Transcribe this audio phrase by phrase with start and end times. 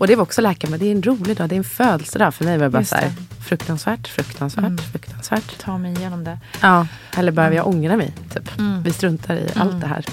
[0.00, 1.48] Och det var också läkaren, men det är en rolig dag.
[1.48, 2.58] Det är en födelsedag för mig.
[2.58, 3.10] Var bara så här,
[3.48, 4.78] fruktansvärt, fruktansvärt, Mm.
[4.78, 5.58] fruktansvärt.
[5.58, 6.38] Ta mig igenom det.
[6.60, 8.12] Ja, eller behöver jag ångra mig?
[8.34, 8.58] Typ.
[8.58, 8.82] Mm.
[8.82, 10.04] Vi struntar i allt det här.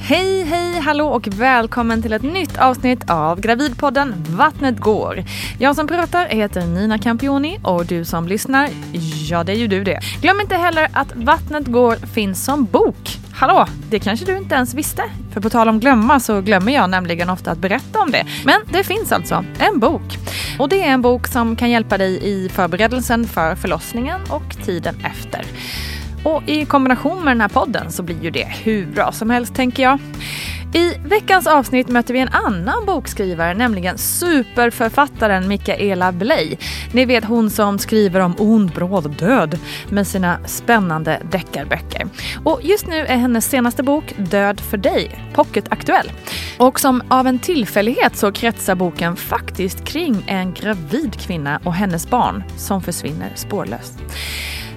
[0.00, 5.24] Hej, hej, hallå och välkommen till ett nytt avsnitt av Gravidpodden Vattnet går.
[5.58, 8.68] Jag som pratar heter Nina Campioni och du som lyssnar,
[9.30, 10.00] ja det är ju du det.
[10.20, 13.18] Glöm inte heller att Vattnet går finns som bok.
[13.36, 15.02] Hallå, det kanske du inte ens visste?
[15.32, 18.26] För på tal om glömma så glömmer jag nämligen ofta att berätta om det.
[18.44, 20.18] Men det finns alltså en bok.
[20.58, 24.94] Och det är en bok som kan hjälpa dig i förberedelsen för förlossningen och tiden
[25.04, 25.44] efter.
[26.24, 29.54] Och i kombination med den här podden så blir ju det hur bra som helst
[29.54, 29.98] tänker jag.
[30.74, 36.56] I veckans avsnitt möter vi en annan bokskrivare, nämligen superförfattaren Mikaela Bley.
[36.92, 39.58] Ni vet hon som skriver om ond, bråd och död
[39.90, 42.06] med sina spännande deckarböcker.
[42.44, 46.12] Och just nu är hennes senaste bok Död för dig pocketaktuell.
[46.58, 52.10] Och som av en tillfällighet så kretsar boken faktiskt kring en gravid kvinna och hennes
[52.10, 53.94] barn som försvinner spårlöst.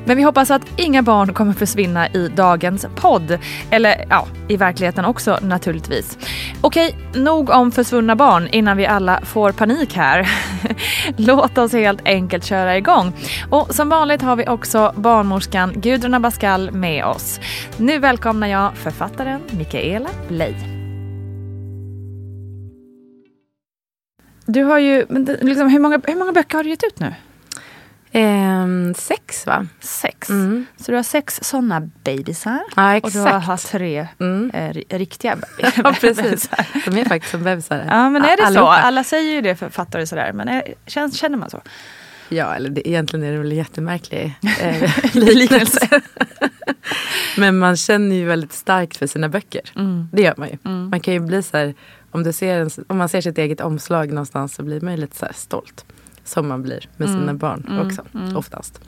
[0.07, 3.37] Men vi hoppas att inga barn kommer försvinna i dagens podd.
[3.69, 6.17] Eller ja, i verkligheten också naturligtvis.
[6.61, 10.29] Okej, nog om försvunna barn innan vi alla får panik här.
[11.17, 13.13] Låt oss helt enkelt köra igång.
[13.49, 17.39] Och som vanligt har vi också barnmorskan Gudrun Abascal med oss.
[17.77, 20.53] Nu välkomnar jag författaren Mikaela Bley.
[24.45, 25.05] Du har ju,
[25.41, 27.13] liksom, hur, många, hur många böcker har du gett ut nu?
[28.21, 29.67] Ehm, sex va?
[29.79, 30.29] Sex.
[30.29, 30.65] Mm.
[30.77, 32.59] Så du har sex sådana bebisar.
[32.75, 33.67] Ja, Och du har exakt.
[33.71, 34.51] tre Mm.
[34.53, 36.23] eh, ri- riktiga Ja, precis.
[36.23, 36.65] bebisar.
[36.91, 37.85] De är faktiskt som bebisar.
[37.87, 38.43] Ja, men är det så?
[38.47, 38.71] Allihopa.
[38.77, 40.33] Alla säger ju det författare sådär.
[40.33, 41.61] Men är, känns, känner man så?
[42.29, 46.01] Ja, eller det, egentligen är det väl en jättemärklig eh, liknelse.
[47.37, 49.61] Men man känner ju väldigt starkt för sina böcker.
[49.75, 50.09] Mm.
[50.11, 50.57] Det gör man ju.
[50.69, 51.73] Man kan ju bli så här,
[52.11, 54.99] om, du ser en, om man ser sitt eget omslag någonstans så blir man ju
[54.99, 55.85] lite så stolt.
[56.27, 58.01] Som man blir med sina barn också,
[58.37, 58.81] oftast.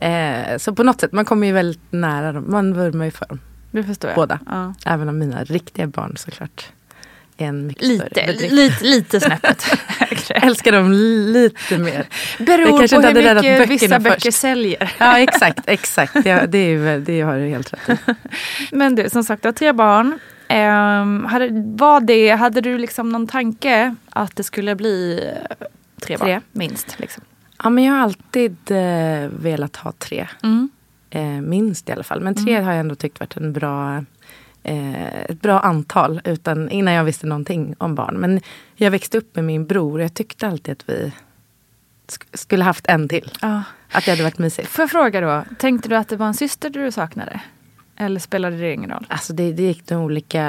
[0.00, 2.44] Eh, så på något sätt, man kommer ju väldigt nära dem.
[2.48, 3.40] Man vurmar ju för dem,
[3.70, 4.16] Det förstår jag.
[4.16, 4.38] båda.
[4.46, 4.74] Ja.
[4.86, 6.66] Även om mina riktiga barn såklart
[7.36, 8.52] är en mycket Lite, större bedrift.
[8.52, 9.66] lite, lite snäppet
[10.30, 10.92] älskar dem
[11.32, 12.06] lite mer.
[12.38, 12.76] Beror på
[13.06, 14.38] hur mycket vissa böcker först.
[14.38, 14.92] säljer.
[14.98, 16.14] Ja exakt, exakt.
[16.14, 18.14] Det, det, är ju, det har du helt rätt i.
[18.76, 20.18] Men du, som sagt, du har tre barn.
[20.48, 25.30] Ehm, hade, var det, hade du liksom någon tanke att det skulle bli
[26.00, 26.26] tre barn?
[26.28, 26.40] Tre.
[26.52, 26.96] Minst.
[27.00, 27.24] Liksom.
[27.62, 30.28] Ja men jag har alltid eh, velat ha tre.
[30.42, 30.68] Mm.
[31.10, 32.20] Eh, minst i alla fall.
[32.20, 34.04] Men tre har jag ändå tyckt varit en bra,
[34.62, 38.16] eh, ett bra antal utan, innan jag visste någonting om barn.
[38.16, 38.40] Men
[38.74, 41.12] jag växte upp med min bror och jag tyckte alltid att vi
[42.08, 43.30] sk- skulle haft en till.
[43.42, 43.62] Ja.
[43.92, 44.68] Att det hade varit mysigt.
[44.68, 47.40] Får jag fråga då, tänkte du att det var en syster du saknade?
[47.96, 49.06] Eller spelade det ingen roll?
[49.08, 50.44] Alltså det, det gick nog olika.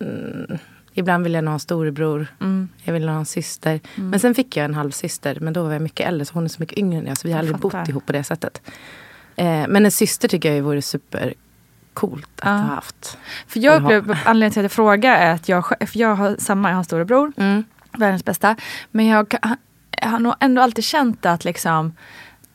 [0.00, 0.58] Mm,
[0.94, 2.26] ibland ville jag ha en storebror.
[2.40, 2.68] Mm.
[2.82, 3.80] Jag ville ha en syster.
[3.94, 5.38] Men sen fick jag en halvsyster.
[5.40, 7.18] Men då var jag mycket äldre så hon är så mycket yngre än jag.
[7.18, 8.62] Så vi har aldrig bott ihop på det sättet.
[9.36, 12.50] Eh, men en syster tycker jag vore supercoolt att Ja.
[12.50, 13.18] ha haft.
[13.46, 16.68] För jag upplever, anledningen till att jag frågar är att jag, för jag har samma,
[16.68, 17.64] jag har en storebror, Mm.
[17.92, 18.56] världens bästa.
[18.90, 19.34] Men jag,
[20.00, 21.94] jag har nog ändå alltid känt att liksom,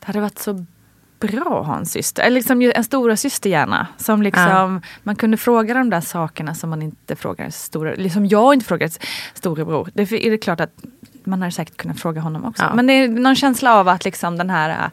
[0.00, 0.64] det hade varit så
[1.18, 2.22] bra att ha en syster.
[2.22, 3.86] Eller liksom en stora syster gärna.
[3.96, 8.54] Som liksom, Man kunde fråga de där sakerna som man inte frågar stora, liksom jag
[8.54, 8.90] inte frågar
[9.34, 9.90] storebror.
[9.94, 10.72] Det är det klart att
[11.24, 12.62] man hade säkert kunnat fråga honom också.
[12.62, 12.74] Ja.
[12.74, 14.90] Men det är någon känsla av att liksom den här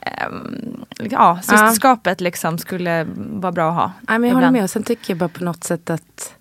[0.00, 3.92] ähm, ja, systerskapet liksom skulle vara bra att ha.
[4.00, 4.62] Nej, men jag håller med.
[4.62, 6.34] Och sen tycker jag bara på något sätt att,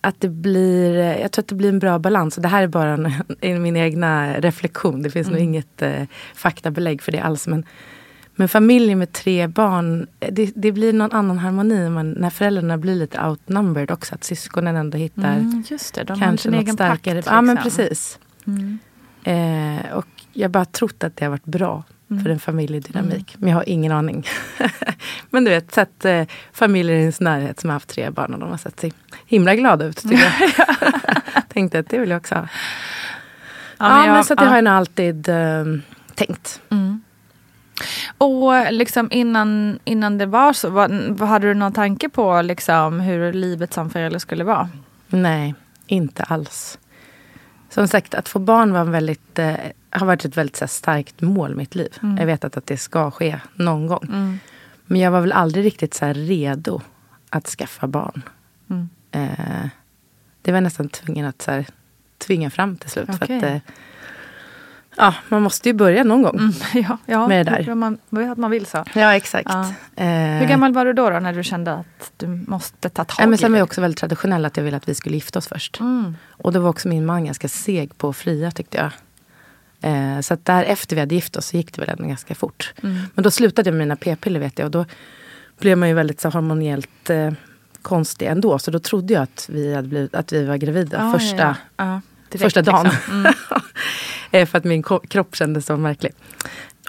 [0.00, 2.36] att det blir, jag tror att det blir en bra balans.
[2.36, 5.02] Och det här är bara en, en, min egna reflektion.
[5.02, 6.02] Det finns nog inget eh,
[6.34, 7.46] faktabelägg för det alls.
[7.46, 7.64] Men,
[8.36, 12.94] men familjer med tre barn, det, det blir någon annan harmoni man, när föräldrarna blir
[12.94, 14.14] lite outnumbered också.
[14.14, 17.14] Att syskonen ändå hittar Mm, det, de kanske något starkare.
[17.22, 17.26] pakt.
[17.34, 17.70] Ja men liksom.
[17.70, 18.18] precis.
[18.46, 18.78] Mm.
[19.24, 22.22] Eh, och jag har bara trott att det har varit bra Mm.
[22.24, 23.34] för en familjedynamik.
[23.38, 24.26] Men jag har ingen aning.
[25.30, 26.22] men du vet, sett eh,
[26.52, 28.92] familjer i ens närhet som har haft tre barn och de har sett sig
[29.26, 29.96] himla glada ut.
[29.96, 30.32] Tycker jag.
[31.48, 32.48] Tänkte att det vill jag också ha.
[33.78, 34.48] Ja, men, jag- så det ja.
[34.48, 35.64] har jag nog alltid eh,
[36.14, 36.60] tänkt.
[36.70, 37.00] Mm.
[38.18, 43.32] Och liksom innan, innan det var så, vad, hade du någon tanke på liksom, hur
[43.32, 44.68] livet som förälder skulle vara?
[45.08, 45.54] Nej,
[45.86, 46.78] inte alls.
[47.70, 49.54] Som sagt, att få barn var en väldigt, eh,
[49.90, 51.98] har varit ett väldigt här, starkt mål i mitt liv.
[52.02, 52.18] Mm.
[52.18, 54.38] Jag vet att, att det ska ske någon gång.
[54.86, 56.80] Men jag var väl aldrig riktigt så här redo
[57.30, 58.22] att skaffa barn.
[58.70, 58.88] Mm.
[59.10, 59.68] Eh,
[60.42, 61.66] det var nästan tvungen att så här,
[62.18, 63.06] tvinga fram till slut.
[63.06, 63.36] För Okej.
[63.36, 63.58] att, eh,
[64.96, 66.36] ja, man måste ju börja någon gång.
[66.38, 66.52] Mm,
[66.88, 67.74] ja, ja, Med det där.
[67.74, 67.98] Man,
[68.32, 68.84] att man vill så.
[68.94, 69.48] Ja, exakt.
[69.52, 69.60] Ja.
[70.04, 73.34] Eh, Hur gammal var du då, då när du kände att du måste ta tag
[73.34, 73.58] i sen var det?
[73.58, 75.80] jag också väldigt traditionell att jag ville att vi skulle gifta oss först.
[75.80, 76.16] Mm.
[76.30, 78.90] Och då var också min man ganska seg på att fria tyckte jag.
[79.80, 82.34] Eh, så att där efter vi hade gift oss så gick det väl ändå ganska
[82.34, 82.74] fort.
[82.82, 83.02] Mm.
[83.14, 84.66] Men då slutade jag med mina p-piller vet jag.
[84.66, 84.84] Och då
[85.58, 87.32] blev man ju väldigt så hormoniellt eh,
[87.82, 88.58] konstig ändå.
[88.58, 91.56] Så då trodde jag att vi, hade blivit, att vi var gravida Ja, första,
[92.38, 92.84] första dagen.
[92.84, 93.32] liksom.
[94.30, 94.42] Mm.
[94.42, 96.12] Eh, för att min kropp kändes så märklig.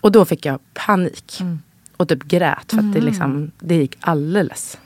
[0.01, 1.38] Och då fick jag panik.
[1.42, 1.60] Mm.
[1.98, 4.78] Och typ grät för att det, liksom, det gick alldeles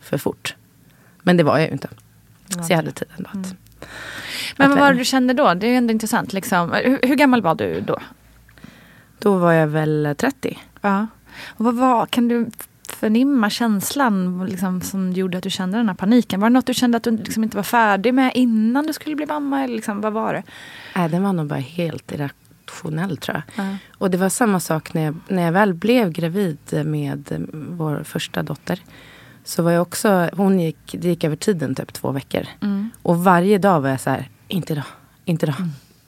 [0.00, 0.56] för fort.
[1.22, 1.88] Men det var jag ju inte.
[2.48, 3.54] Så jag hade tid ändå att...
[4.56, 5.54] Men att vad var det du kände då?
[5.54, 6.32] Det är ju ändå intressant.
[6.32, 6.72] Liksom.
[6.72, 7.98] Hur, hur gammal var du då?
[9.18, 10.58] Då var jag väl 30.
[10.80, 11.06] Ja.
[11.46, 12.50] Och vad var, kan du
[13.02, 16.40] förnimma känslan liksom, som gjorde att du kände den här paniken?
[16.40, 19.16] Var det något du kände att du liksom inte var färdig med innan du skulle
[19.16, 19.64] bli mamma?
[19.64, 20.42] Eller liksom, vad var det?
[20.96, 23.66] Nej, den var nog bara helt irrationell tror jag.
[23.66, 23.76] Ja.
[23.98, 28.42] Och det var samma sak när jag, när jag väl blev gravid med vår första
[28.42, 28.80] dotter.
[29.44, 32.46] Så var jag också, hon gick, det gick över tiden typ två veckor.
[32.60, 32.90] Mm.
[33.02, 34.84] Och varje dag var jag så här, inte idag,
[35.24, 35.56] inte idag.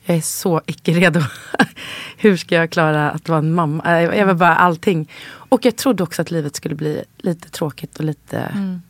[0.07, 1.21] Jag är så icke redo.
[2.17, 4.01] Hur ska jag klara att vara en mamma?
[4.01, 5.11] Eh, Jag var bara allting.
[5.33, 8.83] Och jag trodde också att livet skulle bli lite tråkigt och lite Mm.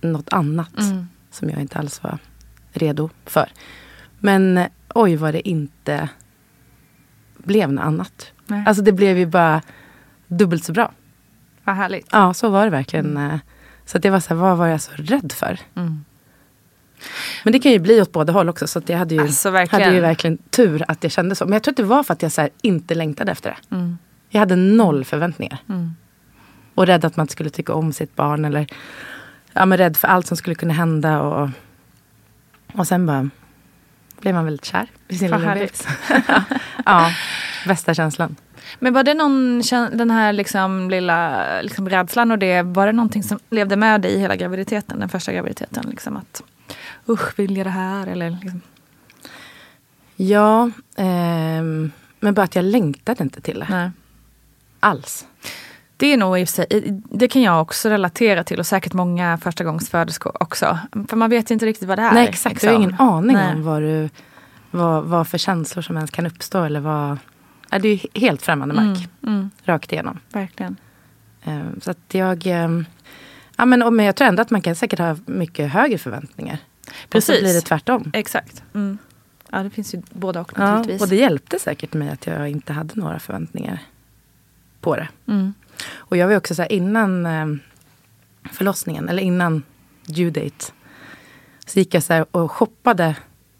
[0.00, 0.78] något annat.
[0.78, 1.08] Mm.
[1.30, 2.18] Som jag inte alls var
[2.72, 3.48] redo för.
[4.18, 6.08] Men eh, oj vad det inte
[7.38, 8.32] blev något annat.
[8.46, 8.64] Nej.
[8.66, 9.62] Alltså det blev ju bara
[10.26, 10.92] dubbelt så bra.
[11.64, 12.08] Vad härligt.
[12.12, 13.16] Ja, så var det verkligen.
[13.16, 13.38] eh.
[13.86, 15.60] Så det var så här, vad var jag så rädd för?
[15.74, 16.04] Mm.
[17.44, 18.66] Men det kan ju bli åt båda håll också.
[18.66, 19.82] Så jag hade ju, Alltså, verkligen.
[19.84, 21.44] hade ju verkligen tur att jag kände så.
[21.44, 23.76] Men jag tror att det var för att jag så inte längtade efter det.
[23.76, 23.98] Mm.
[24.28, 25.58] Jag hade noll förväntningar.
[25.68, 25.90] Mm.
[26.74, 28.44] Och rädd att man inte skulle tycka om sitt barn.
[28.44, 28.66] Eller
[29.52, 31.20] ja, men rädd för allt som skulle kunna hända.
[31.20, 31.50] Och,
[32.72, 33.30] och sen bara
[34.20, 35.88] blev man väldigt kär i sin lilla bebis.
[36.84, 37.10] ja,
[37.66, 38.36] bästa känslan.
[38.78, 39.62] Men var det någon,
[39.98, 44.12] den här liksom lilla liksom rädslan och det, var det någonting som levde med dig
[44.14, 45.84] i hela graviditeten, den första graviditeten?
[45.90, 46.42] Liksom att
[47.08, 48.06] usch, vill jag det här?
[48.06, 48.60] Eller liksom,
[50.16, 53.66] Ja, ehm, men bara att jag längtade inte till det.
[53.70, 53.90] nej.
[54.80, 55.26] Alls.
[55.96, 56.66] Det är nog i sig,
[57.10, 60.78] det kan jag också relatera till och säkert många förstagångsföderskor också.
[61.08, 62.12] För man vet ju inte riktigt vad det är.
[62.14, 62.68] Nej exakt, liksom.
[62.68, 63.54] du har ingen aning Nej.
[63.54, 64.10] om vad, du,
[64.70, 66.62] vad, vad för känslor som ens kan uppstå.
[66.64, 67.18] Eller vad,
[67.70, 69.08] ja, det är ju helt främmande mark.
[69.26, 70.18] Mm, Rakt igenom.
[70.32, 70.76] verkligen.
[71.44, 72.46] Eh, Så att jag...
[72.46, 72.68] eh,
[73.56, 76.58] Ja, men, men jag tror ändå att man kan säkert ha mycket högre förväntningar.
[76.86, 77.40] Och så Precis.
[77.40, 78.10] blir det tvärtom.
[78.14, 78.62] Exakt.
[78.74, 78.98] Mm.
[79.50, 81.02] Ja det finns ju både och Ja, naturligtvis.
[81.02, 83.78] och det hjälpte säkert mig att jag inte hade några förväntningar
[84.80, 85.08] på det.
[85.28, 85.54] mm.
[85.94, 87.46] Och jag var också så här innan eh,
[88.52, 89.62] förlossningen, eller innan
[90.06, 90.72] due date.
[91.66, 93.16] Så gick jag så här och shoppade.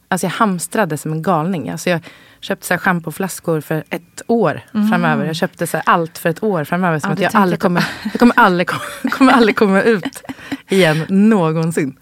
[0.09, 1.71] Alltså jag hamstrade som en galning.
[1.71, 2.01] Alltså jag
[2.41, 5.25] köpte så här schampoflaskor för ett år framöver.
[5.27, 6.99] Jag köpte så allt för ett år framöver.
[6.99, 8.69] Som Ja, att jag aldrig kommer, jag kommer, aldrig,
[9.11, 10.23] kommer aldrig komma ut
[10.69, 11.97] igen någonsin.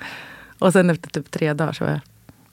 [0.62, 2.00] Och sen efter typ tre dagar så var jag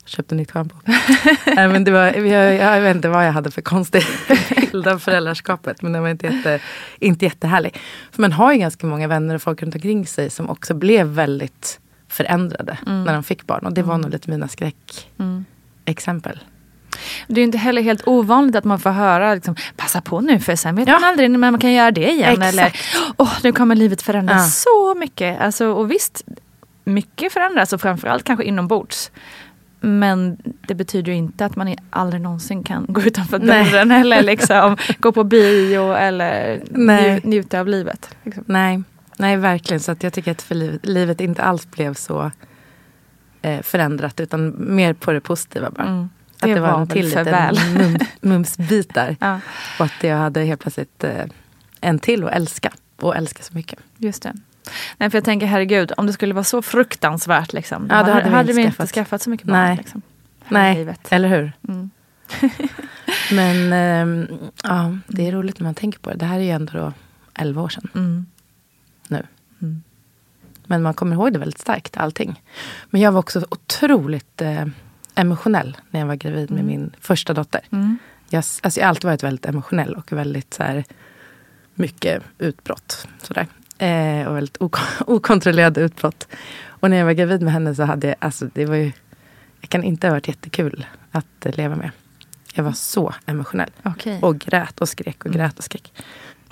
[0.06, 0.76] köpte nytt schampo.
[1.46, 4.04] Nej, men det var, jag, jag vet inte vad jag hade för konstig
[4.72, 5.82] bild av föräldraskapet.
[5.82, 6.60] Men den var inte, jätte,
[7.00, 7.78] inte jättehärlig.
[8.12, 11.08] För man har ju ganska många vänner och folk runt omkring sig som också blev
[11.08, 13.66] väldigt förändrade när de fick barn.
[13.66, 16.40] Och det var nog lite mina skräckexempel.
[17.28, 20.56] Det är inte heller helt ovanligt att man får höra liksom, passa på nu för
[20.56, 20.94] sen vet Ja.
[21.00, 22.32] man aldrig när man kan göra det igen.
[22.42, 22.54] Exakt.
[22.54, 22.80] Eller
[23.18, 24.72] åh, nu kommer livet förändras Ja.
[24.72, 25.42] så mycket.
[25.42, 26.22] Alltså, och visst,
[26.90, 29.12] mycket förändras och framförallt kanske inombords.
[29.82, 33.72] Men det betyder ju inte att man aldrig någonsin kan gå utanför Nej.
[33.72, 37.12] dörren eller liksom gå på bio eller Nej.
[37.12, 38.16] nju- njuta av livet.
[38.24, 38.44] Liksom.
[38.48, 38.84] Nej,
[39.18, 39.80] nej verkligen.
[39.80, 42.32] Så att jag tycker att för livet, livet inte alls blev så
[43.42, 44.20] eh, förändrat.
[44.20, 45.88] Utan mer på det positiva bara.
[45.88, 46.10] Mm.
[46.40, 49.18] Att det, var, var en till liten mum, mumsbit där.
[49.20, 49.40] Ja,
[49.80, 51.26] Och att jag hade helt plötsligt eh,
[51.82, 52.72] en till att älska.
[53.02, 53.80] Och älska så mycket.
[53.98, 54.34] just det.
[54.98, 58.30] Nej, för jag tänker herregud, om det skulle vara så fruktansvärt liksom, Ja, då hade,
[58.30, 58.90] hade vi vi, inte skaffat.
[58.94, 59.58] skaffat så mycket barn.
[59.58, 59.78] Nej.
[59.78, 60.02] Liksom.
[60.50, 61.08] Nej, Livet.
[61.10, 61.52] eller hur?
[61.68, 61.90] Mm.
[63.32, 64.28] Men ehm,
[64.64, 66.16] ja, det är roligt när man tänker på det.
[66.16, 66.94] Det här är ju ändå då
[67.34, 68.26] 11 år sedan Mm.
[69.08, 69.26] nu.
[69.62, 69.84] Mm.
[70.66, 72.42] Men man kommer ihåg det väldigt starkt, allting.
[72.90, 74.66] Men jag var också otroligt eh,
[75.16, 77.62] emotionell när jag var gravid med min första dotter.
[77.72, 77.98] Mm.
[78.30, 80.84] Jag, alltså jag har alltid varit väldigt emotionell och väldigt så här,
[81.74, 83.08] mycket utbrott.
[83.22, 83.48] Sådär.
[83.80, 86.28] Eh, och väldigt ok- okontrollerade utbrott.
[86.68, 88.92] Och när jag var gravid med henne så hade jag, alltså det var ju,
[89.62, 91.92] jag kan inte ha varit jättekul att eh, leva med.
[92.54, 93.70] Jag var så emotionell.
[93.84, 94.20] Okej.
[94.22, 95.94] Och grät och skrek och grät och skrek.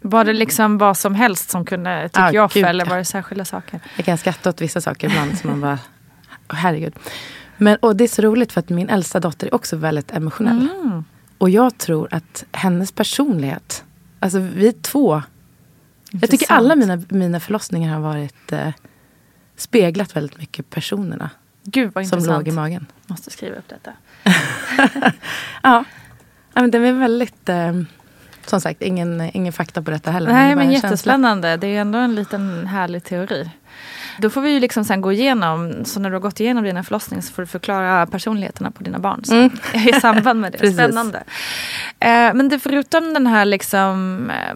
[0.02, 3.06] Var det liksom vad som helst som kunde tycka Ah, jag gud, eller var det
[3.06, 3.80] särskilda saker?
[3.96, 5.80] Jag kan skratta åt vissa saker ibland som man bara,
[6.50, 6.94] åh, herregud.
[7.58, 10.70] Men, och det är så roligt för att min äldsta dotter är också väldigt emotionell.
[10.84, 11.04] Mm.
[11.38, 13.84] Och jag tror att hennes personlighet,
[14.20, 15.22] alltså vi två
[16.12, 18.70] Jag tycker alla mina, mina förlossningar har varit eh,
[19.56, 21.30] speglat väldigt mycket personerna
[21.64, 22.38] Gud vad som intressant.
[22.40, 22.86] låg i magen.
[23.08, 23.92] Måste skriva upp detta.
[25.64, 25.84] Ja,
[26.54, 27.74] ja men det är väldigt, eh,
[28.46, 30.28] som sagt, ingen, ingen fakta på detta heller.
[30.28, 30.90] det Nej men en känsla.
[30.90, 31.58] jättespännande.
[31.58, 33.50] Det är ändå en liten härlig teori.
[34.18, 36.84] Då får vi ju liksom sen gå igenom, så när du har gått igenom dina
[36.84, 40.72] förlossningar så får du förklara personligheterna på dina barn sen, i samband med det.
[40.74, 41.24] Spännande.
[42.00, 44.56] Eh, men det förutom den här liksom eh,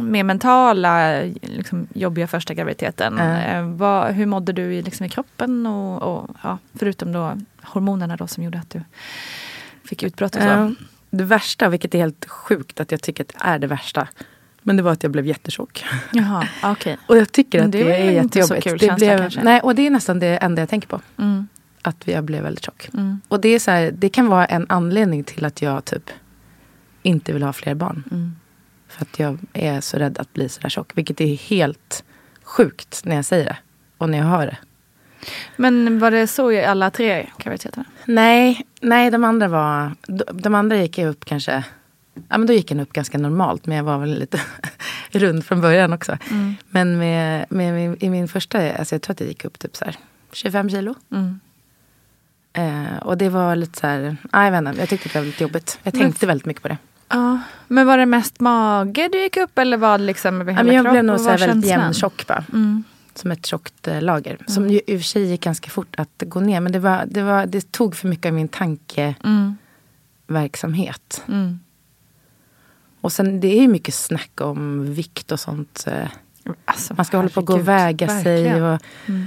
[0.00, 3.18] mer mentala, liksom, jobbiga första graviditeten.
[3.18, 3.70] Mm.
[3.70, 5.66] Eh, vad, hur mådde du i, liksom, i kroppen?
[5.66, 8.82] Och, och, ja, förutom då hormonerna då som gjorde att du
[9.88, 10.48] fick utbrott och så.
[10.48, 10.70] Ja,
[11.10, 14.08] det värsta, vilket är helt sjukt att jag tycker att det är det värsta.
[14.66, 15.84] Men det var att jag blev jättetjock.
[16.12, 16.98] Jaha, okej.
[17.06, 18.64] Och jag tycker att det det, är jättejobbigt.
[18.64, 19.42] kul det blev, kanske.
[19.42, 21.00] Nej, och det är nästan det enda jag tänker på.
[21.18, 21.48] Mm,
[21.82, 22.88] Att jag blev väldigt tjock.
[22.94, 26.10] mm, Och det, är så här, det kan vara en anledning till att jag typ
[27.02, 28.04] inte vill ha fler barn.
[28.10, 28.36] mm.
[28.88, 30.90] För att jag är så rädd att bli så där tjock.
[30.94, 32.04] Vilket är helt
[32.42, 33.56] sjukt när jag säger det.
[33.98, 34.56] Och när jag hör det.
[35.56, 37.84] Men var det så i alla tre graviditeterna?
[38.04, 39.94] Nej, nej de andra var...
[40.06, 41.64] De, de andra gick upp kanske...
[42.28, 43.66] Ja men då gick jag upp ganska normalt.
[43.66, 44.40] Men jag var väl lite
[45.10, 46.16] rund från början också.
[46.30, 46.54] Mm.
[46.70, 49.76] Men med, med, min- i min första, alltså jag tror att jag gick upp typ
[49.76, 49.96] så här
[50.32, 50.94] 25 kilo.
[51.12, 51.40] Mm.
[52.52, 55.26] Eh, och det var lite så här, nej, jag vet inte, jag tyckte det var
[55.26, 55.78] lite jobbigt.
[55.82, 56.78] Jag Men- tänkte väldigt mycket på det.
[57.08, 60.56] Ja, men var det mest mage du gick upp eller var det liksom över Ja,
[60.58, 62.44] hela men jag blev nog så här väldigt jämntjock bara.
[62.52, 62.84] Mm.
[63.14, 64.38] Som ett tjockt eh, lager.
[64.46, 66.60] Som ju i och för sig gick ganska fort att gå ner.
[66.60, 68.48] Men det, var, det, var, det tog för mycket av min
[70.26, 71.22] tankeverksamhet.
[71.28, 71.60] Mm.
[73.04, 73.06] Mm.
[73.06, 75.84] Och sen det är ju mycket snack om vikt och sånt.
[75.86, 76.08] eh.
[76.64, 78.16] Alltså, Man ska hålla på och gå och väga sig.
[78.24, 78.62] verkligen.
[78.62, 79.26] Och, Mm.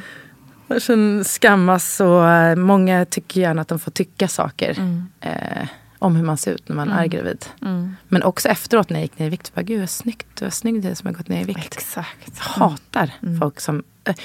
[0.67, 4.79] och sen skammas och eh, många tycker gärna att de får tycka saker.
[4.79, 5.05] Mm.
[5.21, 5.67] Eh,
[5.99, 7.45] om hur man ser ut när man är gravid.
[7.61, 7.95] Mm.
[8.07, 9.53] Men också efteråt när jag gick ner i vikt.
[9.55, 11.73] Bara, Gud vad snyggt, vad snygg du är som har gått ner i vikt.
[11.75, 12.31] Exakt.
[12.37, 13.39] Jag hatar Mm.
[13.39, 13.83] folk som...
[14.03, 14.15] eh,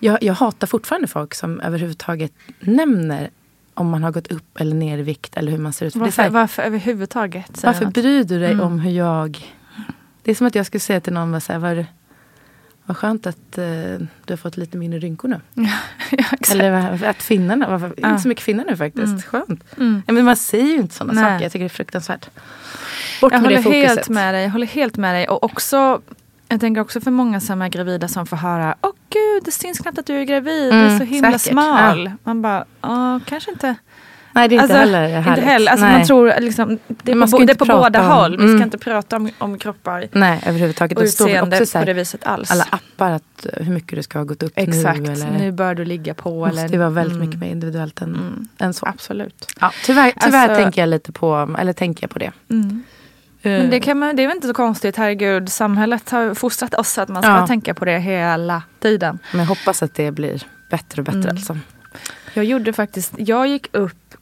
[0.00, 3.30] Jag, jag hatar fortfarande folk som överhuvudtaget nämner
[3.74, 5.92] om man har gått upp eller ner i vikt eller hur man ser ut.
[5.94, 7.62] Det Varför, här, varför överhuvudtaget?
[7.64, 7.94] varför något?
[7.94, 8.66] bryr du dig Mm.
[8.66, 9.54] om hur jag
[10.22, 11.84] Det är som att jag skulle säga till någon, vad, så här, vad,
[12.84, 13.64] vad skönt att eh,
[14.24, 15.40] du har fått lite mindre rynkor nu.
[16.10, 16.24] ja.
[16.52, 18.08] Eller att finnarna, varför, Ja.
[18.10, 19.06] inte så mycket finnar nu faktiskt.
[19.06, 19.22] Mm.
[19.22, 19.64] Skönt.
[19.76, 20.02] Mm.
[20.06, 21.30] Ja, men man säger ju inte sådana Nej.
[21.32, 21.42] saker.
[21.44, 22.28] Jag tycker det är fruktansvärt.
[23.20, 23.88] Bort Jag med det håller fokuset.
[23.96, 24.42] helt med dig.
[24.42, 25.28] Jag håller helt med dig.
[25.28, 26.00] Och också,
[26.54, 29.78] jag tänker också för många som är gravida som får höra Åh gud, det syns
[29.78, 30.72] knappt att du är gravid.
[30.72, 31.52] du är Mm, så himla säkert.
[31.52, 32.10] smal.
[32.24, 33.74] Man bara, ja kanske inte.
[34.36, 35.44] Nej, det är inte Alltså, heller Inte härligt.
[35.44, 35.70] heller.
[35.70, 35.98] Alltså, Nej.
[35.98, 38.36] man tror liksom, det är Man på, det är inte på båda om- håll.
[38.38, 38.58] Vi Mm.
[38.58, 40.98] ska inte prata om, om kroppar Nej, överhuvudtaget.
[40.98, 42.50] och Det utseende också så på det viset alls.
[42.50, 45.12] alla appar att eh, hur mycket du ska ha gått upp Exakt, nu.
[45.12, 46.46] Eller, nu bör du ligga på.
[46.46, 47.26] måste eller, ju vara väldigt Mm.
[47.28, 48.48] mycket mer individuellt än, Mm.
[48.58, 48.86] än så.
[48.86, 49.46] Absolut.
[49.60, 52.32] Ja, tyvärr tyvärr Alltså- tänker jag lite på, eller tänker jag på det.
[52.50, 52.82] Mm.
[53.44, 55.48] Men det, kan man, det är väl inte så konstigt, herregud.
[55.48, 57.46] Samhället har fostrat oss att man ska Ja.
[57.46, 59.18] tänka på det hela tiden.
[59.30, 61.18] Men jag hoppas att det blir bättre och bättre.
[61.20, 61.30] Mm.
[61.36, 61.58] Alltså.
[62.34, 64.14] Jag gjorde faktiskt, jag gick upp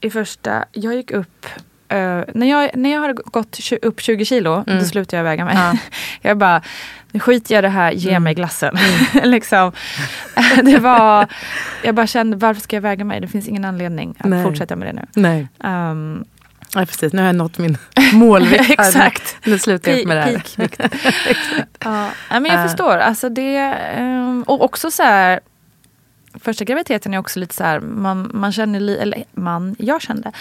[0.00, 1.46] i första, jag gick upp
[1.88, 4.78] eh, när, jag, när jag hade gått upp 20 kilo, Mm.
[4.78, 5.54] då slutade jag väga mig.
[5.56, 5.76] Ja.
[6.28, 6.62] Jag bara,
[7.10, 8.22] nu skiter jag det här, ge Mm.
[8.22, 8.76] mig glassen.
[9.24, 9.72] liksom.
[10.64, 11.26] det var,
[11.84, 13.20] jag bara kände, varför ska jag väga mig?
[13.20, 14.44] Det finns ingen anledning att Nej.
[14.44, 15.06] fortsätta med det nu.
[15.14, 15.48] Nej.
[15.90, 16.24] Um,
[16.74, 17.12] Ja, precis.
[17.12, 17.78] Nu har jag nått min
[18.12, 18.70] målvikt.
[18.70, 19.36] Exakt.
[19.44, 20.42] Nu slutar jag med det här.
[21.84, 22.66] Ja, nej, men jag Äh.
[22.66, 22.96] förstår.
[22.98, 23.56] Alltså det,
[23.96, 25.40] ehm, och också så här,
[26.34, 30.32] första graviditeten är också lite så här, man, man känner, eller man, jag kände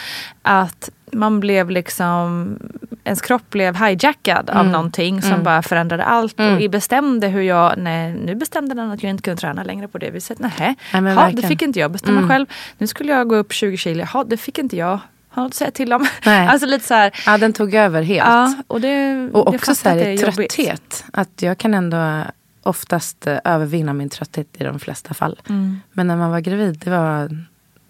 [0.41, 2.55] att man blev liksom,
[3.03, 4.72] ens kropp blev hijackad av Mm.
[4.72, 5.43] någonting som Mm.
[5.43, 6.39] bara förändrade allt.
[6.39, 6.63] Mm.
[6.63, 9.98] Och bestämde hur jag, nej nu bestämde den att jag inte kunde träna längre på
[9.98, 10.39] det viset.
[10.39, 12.29] Nej, Nej, men ha, det fick inte jag bestämma Mm.
[12.29, 12.46] själv.
[12.77, 15.00] Nu skulle jag gå upp 20 kilo, ha, det fick inte jag
[15.38, 16.08] ha något att säga till om.
[16.25, 16.48] Nej.
[16.48, 18.27] Alltså lite så här, Ja, den tog över helt.
[18.27, 20.58] Ja, och det, och också så här, att trötthet.
[20.58, 21.06] jobbigt.
[21.13, 22.24] Att jag kan ändå
[22.63, 25.39] oftast eh, övervinna min trötthet i de flesta fall.
[25.50, 25.79] Mm.
[25.91, 27.46] Men när man var gravid, det, var,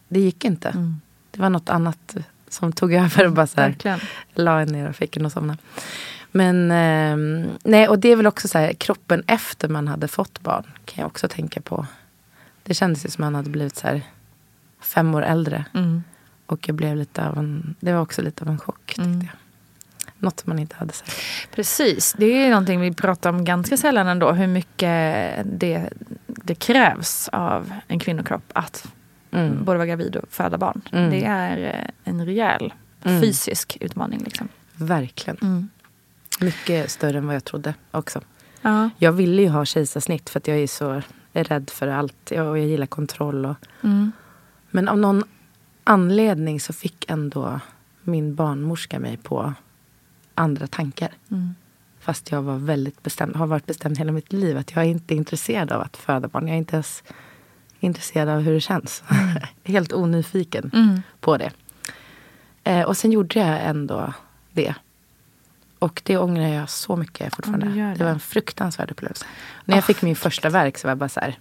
[0.08, 0.70] det gick inte.
[0.70, 1.02] Mm.
[1.32, 2.16] Det var något annat
[2.50, 4.00] som tog över och bara så här, Verkligen.
[4.34, 5.58] la en ner och fick en att somna.
[6.32, 10.40] Men ehm, nej, och det är väl också så här, kroppen efter man hade fått
[10.42, 11.86] barn kan jag också tänka på.
[12.64, 14.02] Det kändes ju som man hade blivit så här
[14.82, 15.66] fem år äldre.
[15.74, 16.04] Mm.
[16.48, 19.20] Och jag blev lite av en, det var också lite av en chock tyckte Mm.
[19.22, 19.30] jag.
[20.20, 21.12] Något man inte hade sett.
[21.52, 24.32] Precis, det är någonting vi pratar om ganska sällan ändå.
[24.32, 25.90] Hur mycket det,
[26.26, 28.88] det krävs av en kvinnokropp att
[29.32, 29.64] Mm.
[29.66, 30.82] både vara gravid och föda barn.
[30.92, 31.10] Mm.
[31.12, 31.58] Det är
[32.04, 33.22] eh, en rejäl Mm.
[33.22, 34.20] fysisk utmaning.
[34.24, 34.48] Liksom.
[34.74, 35.70] Verkligen.
[36.40, 38.22] Mycket större än vad jag trodde också.
[38.62, 38.90] Ja.
[38.98, 41.02] Jag ville ju ha kejsarsnitt för att jag är så
[41.34, 42.32] rädd för allt.
[42.32, 43.46] Jag, och jag gillar kontroll.
[43.46, 44.12] Och, Mm.
[44.72, 45.24] men av någon
[45.88, 47.60] anledning så fick ändå
[48.04, 49.54] min barnmorska mig på
[50.36, 51.10] andra tankar.
[51.32, 51.56] Mm.
[52.00, 55.16] Fast jag var väldigt bestämd, har varit bestämd hela mitt liv att jag är inte
[55.16, 56.48] intresserad av att föda barn.
[56.48, 57.04] Jag är inte ens
[57.80, 59.04] intresserad av hur det känns.
[59.64, 61.02] Helt onyfiken Mm.
[61.20, 61.52] på det.
[62.64, 64.14] Eh, och sen gjorde jag ändå
[64.52, 64.76] det.
[65.80, 67.66] Och det ångrar jag så mycket fortfarande.
[67.70, 67.94] Ja, det.
[67.94, 68.04] det.
[68.04, 69.26] var en fruktansvärd upplevelse.
[69.66, 71.38] När jag fick min första verk så var jag bara så här,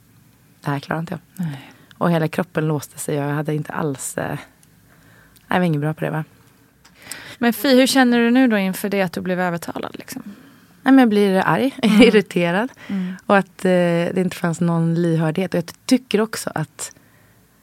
[0.61, 1.46] det här klarar inte jag.
[1.46, 1.72] Nej.
[1.98, 4.38] Och hela kroppen låste sig och jag hade inte alls, eh,
[5.48, 6.24] jag var ingen bra på det va.
[7.38, 9.96] Men Fi, hur känner du nu då inför det att du blev övertalad?
[9.98, 10.22] Liksom?
[10.82, 12.68] Nej, men jag blir arg, irriterad.
[12.88, 13.14] Mm.
[13.26, 15.54] Och att eh, det inte fanns någon lyhördhet.
[15.54, 16.92] Och jag tycker också att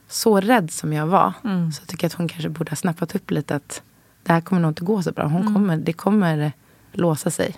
[0.08, 1.72] så rädd som jag var Mm.
[1.72, 3.82] så tycker jag att hon kanske borde ha snappat upp lite att
[4.22, 5.24] det här kommer nog inte gå så bra.
[5.24, 5.54] Hon Mm.
[5.54, 6.52] kommer, det kommer
[6.92, 7.54] låsa sig.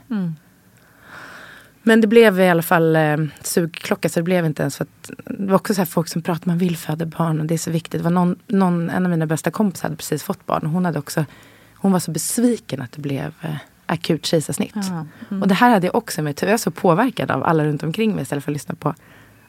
[1.87, 1.93] Mm.
[1.93, 5.11] Men det blev i alla fall eh, sugklocka så det blev inte ens för att
[5.25, 7.59] det var också så här folk som pratar man vill föda barn och det är
[7.59, 8.01] så viktigt.
[8.01, 10.85] Det var någon, någon, en av mina bästa kompisar hade precis fått barn och hon
[10.85, 11.25] hade också
[11.75, 14.75] hon var så besviken att det blev eh, akut kejsarsnitt.
[14.75, 15.07] Ja.
[15.31, 15.43] Mm.
[15.43, 18.15] Och det här hade jag också med Jag var så påverkad av alla runt omkring
[18.15, 18.95] mig istället för att lyssna på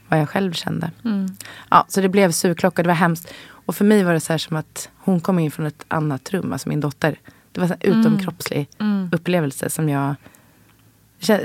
[0.07, 0.91] vad jag själv kände.
[1.05, 1.27] Mm.
[1.69, 3.33] Ja, så det blev sugklocka, det var hemskt.
[3.49, 6.33] Och för mig var det så här som att hon kom in från ett annat
[6.33, 7.19] rum, alltså min dotter.
[7.51, 9.09] Det var så här utomkroppslig Mm.
[9.11, 10.15] upplevelse som jag...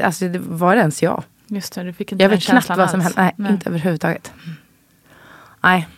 [0.02, 1.24] Alltså det var det ens jag?
[1.46, 3.32] Just det, du fick inte Jag den vet knappt vad som hände.
[3.37, 4.32] Nej, inte överhuvudtaget.
[5.61, 5.88] Nej.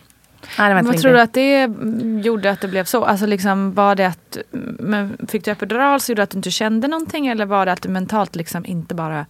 [0.57, 3.05] Nej, inte Vad min tror du att det mm, gjorde att det blev så?
[3.05, 4.37] Alltså liksom, var det att,
[4.79, 7.71] men fick du epidural så gjorde det att du inte kände någonting eller var det
[7.71, 9.25] att du mentalt liksom inte bara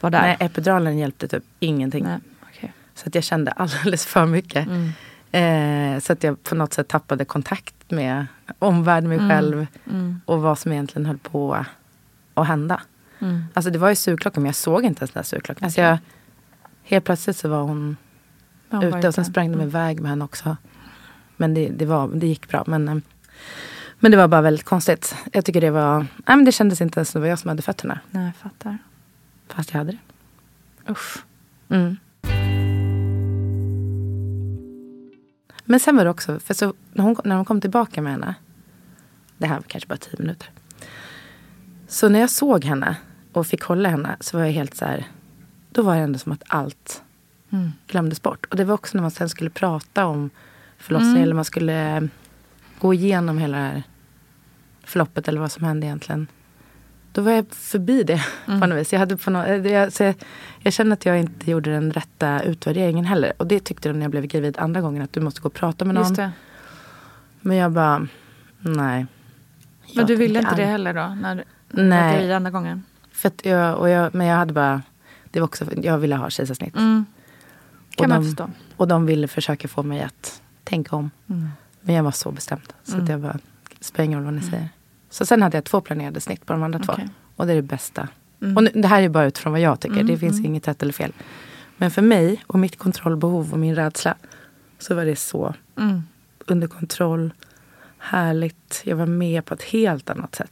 [0.00, 0.22] var där?
[0.22, 2.04] Nej, epiduralen hjälpte typ ingenting.
[2.04, 2.72] Nej, okej.
[2.94, 4.66] Så att jag kände alldeles för mycket.
[4.66, 4.92] Mm.
[5.32, 8.26] Eh, så att jag på något sätt tappade kontakt med
[8.58, 9.30] omvärlden, mig Mm.
[9.30, 10.20] själv Mm.
[10.24, 11.64] och vad som egentligen höll på
[12.34, 12.80] att hända.
[13.22, 13.44] Mm.
[13.54, 15.64] Alltså det var ju sugklockan men jag såg inte ens den där sugklockan.
[15.64, 15.98] Alltså jag,
[16.82, 17.96] helt plötsligt så var hon
[18.70, 19.66] Ja, ute och sen sprang de Mm.
[19.68, 20.56] iväg med henne också.
[21.36, 22.64] Men det, det, var, det gick bra.
[22.66, 22.96] Men, eh,
[23.98, 25.14] men det var bara väldigt konstigt.
[25.32, 27.48] Jag tycker det var, nej men det kändes inte ens som det var jag som
[27.48, 28.00] hade fötterna.
[28.10, 28.78] Nej, jag fattar.
[29.48, 30.92] Fast jag hade det.
[30.92, 31.16] Usch.
[31.68, 31.96] Mm.
[35.64, 38.34] Men sen var det också, för så, när, hon, när hon kom tillbaka med henne.
[39.38, 40.50] Det här var kanske bara tio minuter.
[41.88, 42.96] Så när jag såg henne
[43.32, 45.04] och fick hålla henne så var jag helt så här.
[45.70, 47.02] Då var det ändå som att allt
[47.52, 47.72] Mm.
[47.86, 48.46] glömdes bort.
[48.50, 50.30] Och det var också när man sen skulle prata om
[50.78, 51.22] förlossningen Mm.
[51.24, 52.08] eller man skulle
[52.78, 53.82] gå igenom hela det här
[54.84, 56.26] förloppet eller vad som hände egentligen.
[57.12, 58.60] Då var jag förbi det Mm.
[58.60, 58.92] på något vis.
[58.92, 60.14] Jag, hade på något, eh, jag, så jag,
[60.60, 63.32] jag kände att jag inte gjorde den rätta utvärderingen heller.
[63.36, 65.02] Och det tyckte de när jag blev gravid andra gången.
[65.02, 66.30] Att du måste gå och prata med någon.
[67.40, 67.98] Men jag bara,
[68.58, 68.98] nej.
[68.98, 69.06] Men
[69.92, 71.14] Jag du ville inte det heller då?
[71.14, 71.44] När du
[71.88, 72.82] var gravid andra gången?
[73.22, 74.82] För att jag, och jag, men jag hade bara,
[75.30, 76.76] det var också, jag ville ha kejsarsnitt.
[76.76, 77.04] Mm.
[77.90, 78.50] Kan Och man de- förstå.
[78.76, 81.10] Och de ville försöka få mig att tänka om.
[81.30, 81.48] Mm.
[81.80, 82.72] Men jag var så bestämd.
[82.84, 83.04] Så Mm.
[83.04, 83.38] att jag bara,
[83.80, 84.68] spelar ingen roll vad ni säger.
[85.10, 86.94] Så sen hade jag två planerade snitt på de andra Okej.
[87.04, 87.12] två.
[87.36, 88.08] Och det är det bästa.
[88.42, 88.56] Mm.
[88.56, 89.94] Och nu, det här är bara utifrån vad jag tycker.
[89.94, 90.46] Mm, Det finns mm.
[90.46, 91.12] inget rätt eller fel.
[91.76, 94.14] Men för mig och mitt kontrollbehov och min rädsla.
[94.78, 96.02] Så var det så Mm.
[96.46, 97.32] under kontroll.
[97.98, 98.80] Härligt.
[98.84, 100.50] Jag var med på ett helt annat sätt.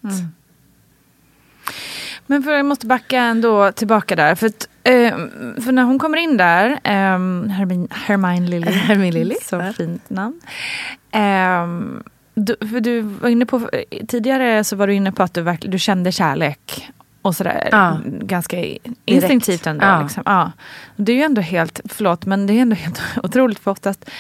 [2.27, 4.35] Men för jag måste backa ändå tillbaka där.
[4.35, 5.17] För, att, eh,
[5.65, 8.71] för när hon kommer in där, eh, Hermine, Hermine Lilly.
[8.73, 9.73] Hermine Lilly, Så ja.
[9.73, 10.41] fint namn.
[11.13, 11.67] Eh,
[12.35, 13.71] du, för du var inne på,
[14.09, 16.91] tidigare så var du inne på att du, verkligen, du kände kärlek.
[17.23, 17.99] Och sådär, Ja.
[18.05, 18.57] ganska
[19.05, 19.85] instinktivt ändå.
[19.87, 20.03] Ja.
[20.03, 20.23] Liksom.
[20.27, 20.53] Ja.
[20.97, 24.11] Det är ju ändå helt, förlåt, men det är ändå helt otroligt för oftast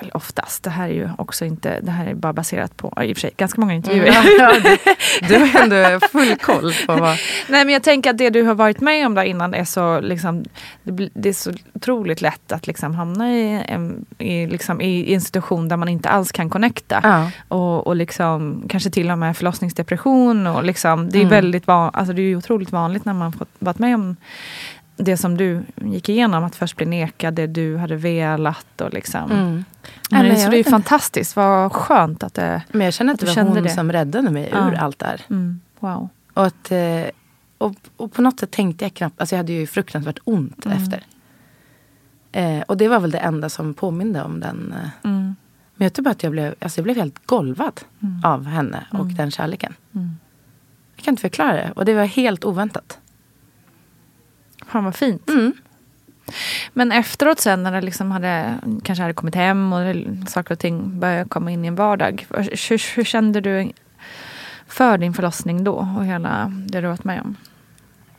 [0.00, 3.12] eller oftast, det här är ju också inte, det här är bara baserat på, i
[3.12, 4.08] och för sig, ganska många intervjuer.
[4.08, 4.78] Mm.
[5.28, 7.16] Du, har ändå full koll på vad...
[7.48, 10.00] Nej men jag tänker att det du har varit med om där innan är så
[10.00, 10.44] liksom,
[10.82, 15.68] det, är så otroligt lätt att liksom hamna i en i, liksom, i en situation
[15.68, 17.00] där man inte alls kan connecta.
[17.02, 17.30] Ja.
[17.48, 20.46] Och, och liksom, kanske till och med förlossningsdepression.
[20.46, 21.30] Och liksom, det, är Mm.
[21.30, 24.16] väldigt van, alltså det är otroligt vanligt när man fått varit med om
[25.00, 26.44] det som du gick igenom.
[26.44, 28.80] Att först bli nekad det du hade velat.
[28.80, 29.30] Och liksom.
[29.30, 29.64] Mm.
[30.10, 32.62] Men, men så det är fantastiskt, vad skönt att det...
[32.72, 33.68] Men jag känner att Du det var hon det?
[33.70, 34.68] som räddade mig Ja.
[34.70, 35.20] ur allt det här.
[35.30, 36.08] Mm, wow.
[36.34, 37.04] Och, att, eh,
[37.58, 40.78] och, och på något sätt tänkte jag knappt, alltså jag hade ju fruktansvärt ont Mm.
[40.78, 41.02] efter.
[42.32, 44.74] Eh, och det var väl det enda som påminde om den.
[44.82, 45.10] Eh.
[45.10, 45.36] Mm,
[45.74, 48.24] Men jag tror bara att jag blev, alltså jag blev helt golvad Mm.
[48.24, 49.14] av henne och Mm.
[49.14, 49.74] den kärleken.
[50.96, 51.72] Jag kan inte förklara det.
[51.76, 52.98] Och det var helt oväntat.
[54.70, 55.28] Fan vad fint.
[55.28, 55.52] Mm.
[56.72, 59.96] Men efteråt sen när det liksom hade, kanske hade kommit hem och
[60.28, 62.26] saker och ting började komma in i en vardag.
[62.30, 63.72] Hur, hur kände du
[64.66, 67.36] för din förlossning då och hela det du varit med om?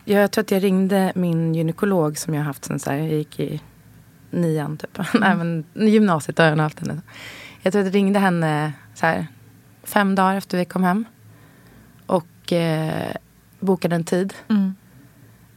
[0.06, 3.40] Jag tror att jag ringde min gynekolog som jag haft sen så här, jag gick
[3.40, 3.62] i
[4.30, 5.00] nian typ.
[5.14, 5.22] Mm.
[5.22, 7.02] Nej men gymnasiet har jag haft henne.
[7.62, 9.28] Jag tror att jag ringde henne så här,
[9.84, 11.06] fem dagar efter vi kom hem.
[12.06, 13.16] Och eh,
[13.60, 14.34] bokade en tid.
[14.50, 14.76] Mm.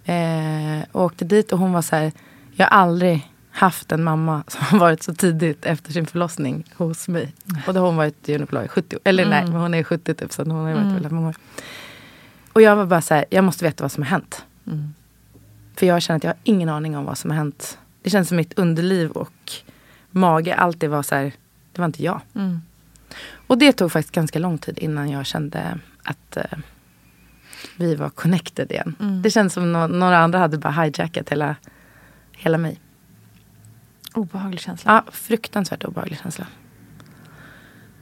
[0.04, 2.12] Eh, och åkte dit och hon var så här,
[2.52, 7.08] jag har aldrig haft en mamma som har varit så tidigt efter sin förlossning hos
[7.08, 7.32] mig.
[7.66, 9.52] Och då har hon varit gynekolog i 70, eller nej, Mm.
[9.52, 10.92] men hon är 70 typ så hon har varit Mm.
[10.94, 11.36] väldigt många år.
[12.52, 14.44] Och jag var bara så här, jag måste veta vad som har hänt.
[14.66, 14.94] Mm.
[15.76, 17.78] För jag känner att jag har ingen aning om vad som har hänt.
[18.02, 19.52] Det känns som mitt underliv och
[20.10, 21.32] mage alltid var så här,
[21.72, 22.20] det var inte jag.
[22.34, 22.60] Mm.
[23.46, 26.44] Och det tog faktiskt ganska lång tid innan jag kände att eh,
[27.76, 28.94] vi var connected igen.
[29.00, 29.22] Mm.
[29.22, 31.56] Det känns som nå- några andra hade bara hijackat hela,
[32.32, 32.80] hela mig.
[34.14, 35.02] Obehaglig känsla.
[35.06, 36.46] Ja, fruktansvärt obehaglig känsla.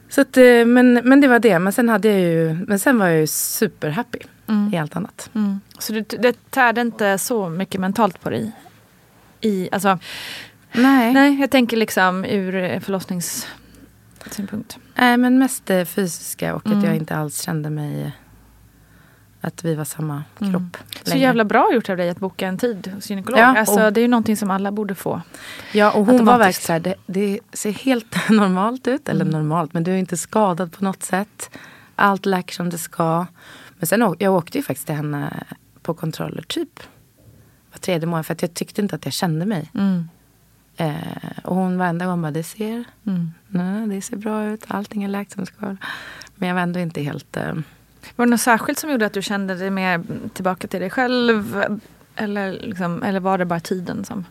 [0.09, 1.59] Så att, eh, men, men det var det.
[1.59, 4.73] Men sen, hade jag ju, men sen var jag ju superhappy Mm.
[4.73, 5.29] i allt annat.
[5.35, 5.59] Mm.
[5.79, 8.51] Så det, det tärde inte så mycket mentalt på dig?
[9.41, 9.99] I, alltså,
[10.71, 11.13] Nej.
[11.13, 14.77] nej, jag tänker liksom ur förlossningssynpunkt.
[14.95, 16.77] Nej, men mest det fysiska och Mm.
[16.79, 18.11] att jag inte alls kände mig...
[19.43, 20.53] Att vi var samma Mm.
[20.53, 20.77] kropp.
[21.03, 21.19] Så längre.
[21.23, 23.39] jävla bra gjort av dig att boka en tid hos gynekolog.
[23.39, 25.21] Ja, alltså, det är ju någonting som alla borde få.
[25.71, 29.09] Ja, och hon var verkligen så här, det, det ser helt normalt ut.
[29.09, 29.31] Eller Mm.
[29.31, 31.49] normalt, men du är inte skadad på något sätt.
[31.95, 33.25] Allt läker som det ska.
[33.79, 35.43] Men sen jag åkte ju faktiskt till henne
[35.81, 36.79] på kontroller typ
[37.71, 38.25] var tredje månad.
[38.25, 39.71] För att jag tyckte inte att jag kände mig.
[39.73, 40.09] Mm.
[40.77, 40.93] Eh,
[41.43, 43.31] och hon varenda gång bara, det ser, Mm.
[43.47, 44.65] nej, det ser bra ut.
[44.67, 45.75] Allting är läkt som det ska.
[46.35, 47.37] Men jag var ändå inte helt...
[47.37, 47.53] Eh,
[48.15, 51.63] Var det något särskilt som gjorde att du kände dig mer tillbaka till dig själv?
[52.15, 54.25] Eller, liksom, eller var det bara tiden som...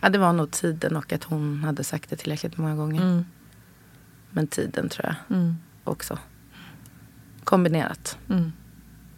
[0.00, 3.02] ja, det var nog tiden och att hon hade sagt det tillräckligt många gånger.
[3.02, 3.24] Mm.
[4.30, 5.56] Men tiden tror jag Mm.
[5.84, 6.18] också.
[7.44, 8.18] Kombinerat.
[8.28, 8.52] Mm.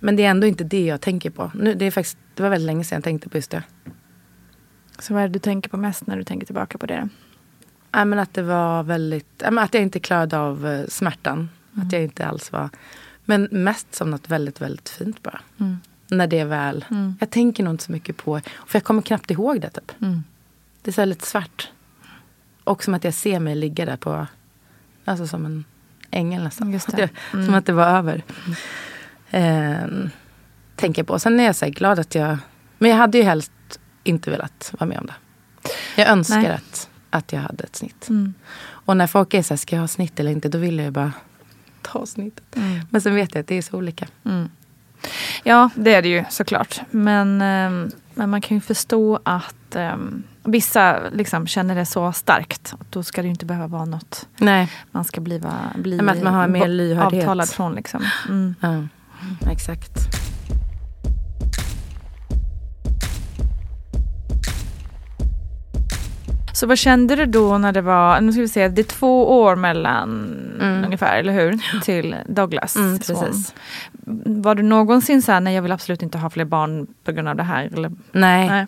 [0.01, 1.51] Men det är ändå inte det jag tänker på.
[1.55, 3.63] Nu, det, är faktiskt, det var väldigt länge sedan jag tänkte på just det.
[4.99, 7.09] Så vad är det du tänker på mest när du tänker tillbaka på det?
[7.93, 11.51] Ja, men att det var väldigt, att jag inte klarade av eh, smärtan.
[11.75, 11.87] Mm.
[11.87, 12.71] Att jag inte alls var...
[13.25, 15.41] Men mest som något väldigt, väldigt fint bara.
[15.61, 15.79] Mm.
[16.09, 16.85] När det är väl...
[16.91, 17.17] Mm.
[17.21, 18.41] Jag tänker nog inte så mycket på...
[18.67, 19.93] För jag kommer knappt ihåg det typ.
[20.03, 20.23] Mm.
[20.83, 21.71] Det är så här lite svart.
[22.65, 24.27] Och som att jag ser mig ligga där på...
[25.05, 25.65] Alltså som en
[26.11, 26.73] ängel nästan.
[26.73, 27.47] Jag, Mm.
[27.47, 28.23] Som att det var över.
[29.31, 30.11] Ehm,
[30.77, 31.19] tänker på.
[31.19, 32.39] Sen är jag så här glad att jag...
[32.79, 33.53] Men jag hade ju helst
[34.05, 35.15] inte velat vara med om det.
[35.97, 36.51] Jag önskar Nej.
[36.51, 38.09] att, att jag hade ett snitt.
[38.09, 38.35] Mm.
[38.63, 40.49] Och när folk är så här, ska jag ha snitt eller inte?
[40.49, 41.13] Då vill jag ju bara
[41.83, 42.57] ta snittet.
[42.57, 42.81] Mm.
[42.91, 44.07] Men sen vet jag att det är så olika.
[45.43, 46.81] Ja, det är det ju såklart.
[46.91, 52.75] Men, ehm, men man kan ju förstå att ehm, vissa liksom känner det så starkt.
[52.79, 54.69] Och då ska det inte behöva vara något Nej.
[54.91, 55.43] man ska bli,
[55.75, 57.23] bli Men att man har mer lyhördhet.
[57.23, 57.75] avtalad från.
[57.75, 58.05] Liksom.
[58.29, 58.55] Mm.
[58.61, 59.93] Ja, exakt.
[66.63, 69.41] Så vad kände du då när det var, nu ska vi se, det är två
[69.43, 70.11] år mellan
[70.61, 70.85] Mm.
[70.85, 71.81] ungefär, eller hur?
[71.81, 73.55] Till Douglas Mm, precis.
[74.25, 77.29] Var du någonsin så här, nej jag vill absolut inte ha fler barn på grund
[77.29, 77.65] av det här?
[77.75, 77.93] Eller?
[78.13, 78.49] Nej.
[78.49, 78.67] Nej.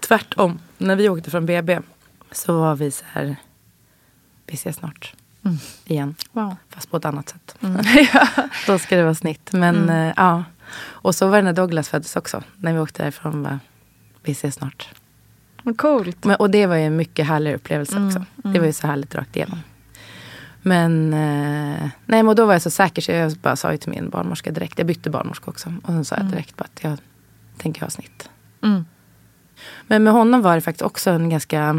[0.00, 0.58] Tvärtom.
[0.78, 1.80] När vi åkte från BB
[2.32, 3.36] så var vi så här,
[4.46, 5.14] vi ses snart.
[5.44, 5.56] Mm.
[5.84, 6.14] Igen.
[6.32, 6.56] Wow.
[6.68, 7.56] Fast på ett annat sätt.
[7.62, 7.82] Mm.
[8.66, 9.52] Då ska det vara snitt.
[9.52, 10.44] Men eh, ja.
[10.78, 12.42] Och så var det när Douglas föddes också.
[12.56, 13.58] När vi åkte därifrån var
[14.22, 14.88] vi ses snart.
[15.66, 16.24] Vad coolt.
[16.24, 18.24] Men, och det var ju en mycket härlig upplevelse Mm, också.
[18.36, 18.60] Det mm.
[18.60, 19.58] var ju så härligt rakt igenom.
[20.62, 23.90] Men, eh, nej, men då var jag så säker så jag bara sa ju till
[23.90, 24.78] min barnmorska direkt.
[24.78, 25.72] Jag bytte barnmorska också.
[25.82, 26.32] Och sen sa jag Mm.
[26.32, 26.98] direkt bara att jag
[27.58, 28.28] tänker ha snitt.
[28.62, 28.84] Mm.
[29.86, 31.72] Men med honom var det faktiskt också en ganska...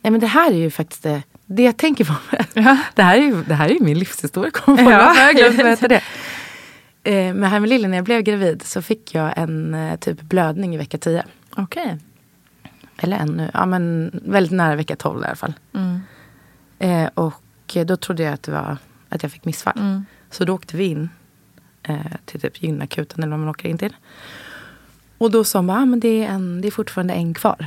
[0.00, 2.14] Nej men det här är ju faktiskt det, det jag tänker på.
[2.54, 2.76] Ja.
[2.94, 4.50] Det här är ju, det här är min livshistoria.
[4.66, 5.14] Jag Ja.
[5.16, 6.02] jag glömt berätta det?
[7.02, 10.20] Eh, med här med Lille, när jag blev gravid så fick jag en eh, typ
[10.22, 11.24] blödning i vecka 10.
[11.56, 11.96] Okej.
[12.98, 15.54] Eller ännu, ja men väldigt nära vecka 12 i alla fall.
[15.74, 16.00] Mm.
[16.78, 18.76] Eh, och då trodde jag att det var
[19.08, 19.78] att jag fick missfall.
[19.78, 20.04] Mm.
[20.30, 21.08] Så då åkte vi in
[21.82, 23.96] eh, till typ gynakuten eller vad man åker in till.
[25.18, 27.66] Och då sa man, ah, men det är, en, det är fortfarande en kvar.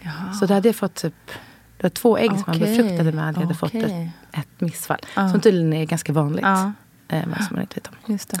[0.00, 0.32] Jaha.
[0.32, 1.30] Så det hade jag fått typ,
[1.76, 5.00] det var två ägg som man befruktade med jag hade fått ett, ett missfall.
[5.16, 5.28] Ja.
[5.28, 6.44] Som tydligen är ganska vanligt.
[6.44, 6.72] Ja,
[7.08, 8.12] Eh, men som man inte vet om.
[8.12, 8.40] just det.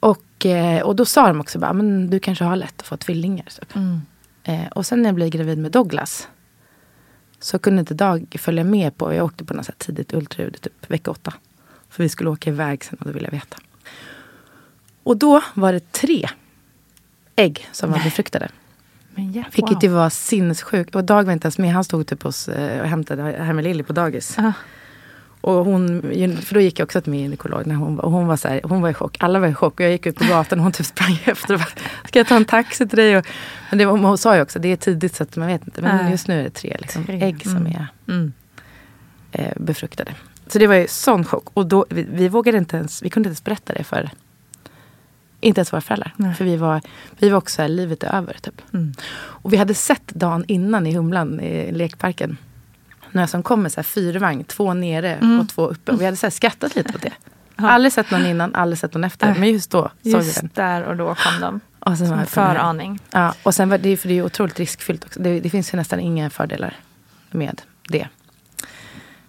[0.00, 2.96] Och, eh, och då sa de också bara, men du kanske har lätt att få
[2.96, 3.44] tvillingar.
[3.44, 3.76] Typ.
[3.76, 4.00] Mm.
[4.48, 6.28] Eh, och sen när jag blev gravid med Douglas
[7.38, 11.10] så kunde inte Dag följa med på, jag åkte på något tidigt ultraljud typ vecka
[11.10, 11.34] åtta.
[11.88, 13.56] För vi skulle åka iväg sen och då ville jag veta.
[15.02, 16.28] Och då var det tre
[17.36, 18.48] ägg som var befruktade.
[19.14, 19.84] Men ja, Vilket wow.
[19.84, 20.94] ju var sinnessjukt.
[20.94, 23.64] Och Dag var inte ens med, han stod typ hos, eh, och hämtade här med
[23.64, 24.34] Lilly på dagis.
[24.36, 24.52] Ja.
[25.46, 26.02] Och hon,
[26.42, 28.48] för då gick jag också till min gynekolog när hon var, och hon var så
[28.48, 29.16] här, hon var i chock.
[29.20, 29.74] Alla var i chock.
[29.74, 31.68] Och jag gick ut på gatan och hon typ sprang efter och bara,
[32.08, 33.16] ska jag ta en taxi till dig?
[33.16, 33.26] Och,
[33.70, 35.82] men det hon sa ju också, det är tidigt så att man vet inte.
[35.82, 37.72] Men just nu är det tre, liksom, Tre, ägg som mm.
[37.72, 38.32] är Mm.
[39.32, 40.14] eh, befruktade.
[40.46, 41.48] Så det var ju sån chock.
[41.54, 44.10] Och då, vi, vi vågade inte ens, vi kunde inte ens berätta det för
[45.40, 46.14] inte ens våra föräldrar.
[46.16, 46.34] Nej.
[46.34, 46.80] För vi var,
[47.18, 48.62] vi var också så här, livet är över typ.
[48.74, 48.94] Mm.
[49.16, 52.36] Och vi hade sett dagen innan i Humlan i lekparken.
[53.16, 55.40] Några som kom med så här fyrvagn, två nere Mm.
[55.40, 55.92] och två uppe.
[55.92, 57.12] Och vi hade så skrattat lite åt det.
[57.56, 57.70] Ja.
[57.70, 59.34] Aldrig sett någon innan, aldrig sett någon efter.
[59.38, 60.24] Men just då såg vi den.
[60.24, 61.60] Just där och då kom de.
[61.78, 62.98] Och sen Som en föraning.
[63.10, 65.20] Ja, och sen var det, för det är ju otroligt riskfyllt också.
[65.20, 66.76] Det, det finns ju nästan inga fördelar
[67.30, 68.08] med det.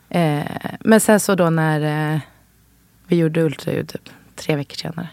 [0.09, 0.45] Eh,
[0.79, 2.19] men sen så då när eh,
[3.07, 5.09] vi gjorde ultraljud typ tre veckor senare.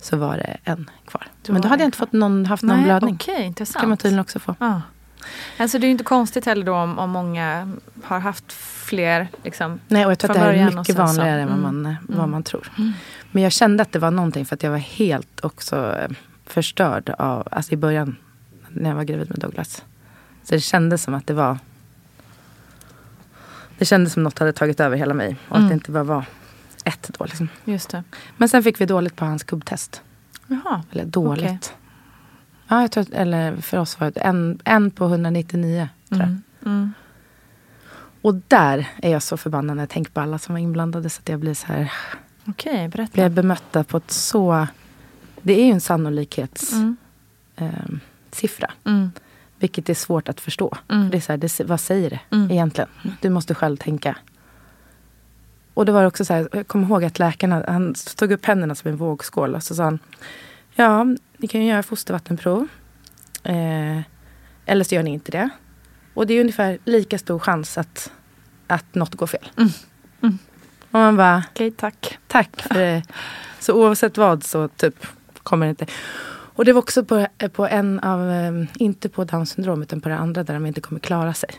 [0.00, 1.26] Så var det en kvar.
[1.48, 3.14] Men då hade det jag inte fått någon, haft någon Nej, blödning.
[3.14, 3.80] Okej, intressant.
[3.80, 4.54] kan man tydligen också få.
[4.60, 4.82] Ja.
[5.58, 9.80] Alltså det är ju inte konstigt heller då om, om många har haft fler liksom.
[9.88, 11.82] Nej, och jag tror att det här är mycket vanligare än vad mm.
[11.82, 12.30] man, eh, vad Mm.
[12.30, 12.72] man tror.
[13.32, 16.10] Men jag kände att det var någonting för att jag var helt också eh,
[16.46, 18.16] förstörd av, alltså i början
[18.68, 19.84] när jag var gravid med Douglas.
[20.44, 21.58] Så det kändes som att det var
[23.78, 25.68] Det kändes som något hade tagit över hela mig och att Mm.
[25.68, 26.24] det inte bara var
[26.84, 27.24] ett då.
[27.24, 27.48] Liksom.
[27.64, 28.04] Just det.
[28.36, 30.02] Men sen fick vi dåligt på hans kubbtest.
[30.46, 30.82] Jaha.
[30.92, 31.74] Eller dåligt.
[32.68, 35.88] Ja, jag tror, att- eller för oss var det en, en på 199.
[36.08, 36.28] Tror jag.
[36.28, 36.42] Mm.
[36.66, 36.92] Mm.
[38.22, 41.10] Och där är jag så förbannad när jag tänker på alla som var inblandade.
[41.10, 41.92] Så att jag blir så här,
[42.44, 43.12] Okej, berätta.
[43.12, 44.66] blir bemötta på ett så...
[45.42, 46.76] Det är ju en sannolikhetssiffra.
[46.76, 46.96] Mm.
[47.56, 49.10] Eh, Mm.
[49.58, 50.76] vilket är svårt att förstå.
[50.88, 51.10] Mm.
[51.10, 52.50] Det är så här, det, vad säger det Mm.
[52.50, 52.88] egentligen?
[53.20, 54.16] Du måste själv tänka.
[55.74, 58.74] Och det var också så här, jag kommer ihåg att läkarna, han tog upp händerna
[58.74, 59.98] som en vågskål och så sa han,
[60.76, 61.04] ja,
[61.36, 62.68] ni kan ju göra fostervattenprov.
[63.42, 64.00] Eh,
[64.66, 65.48] eller så gör ni inte det.
[66.14, 68.12] Och det är ungefär lika stor chans att,
[68.66, 69.50] att något går fel.
[69.56, 69.70] Mm.
[70.22, 70.38] Mm.
[70.90, 72.18] Och man bara, Okej, tack.
[72.26, 73.02] Tack för det.
[73.60, 75.06] Så oavsett vad så typ
[75.42, 75.86] kommer det inte.
[76.28, 80.08] Och det var också på, på en av, eh, inte på Downs syndrom utan på
[80.08, 81.50] det andra där de inte kommer klara sig.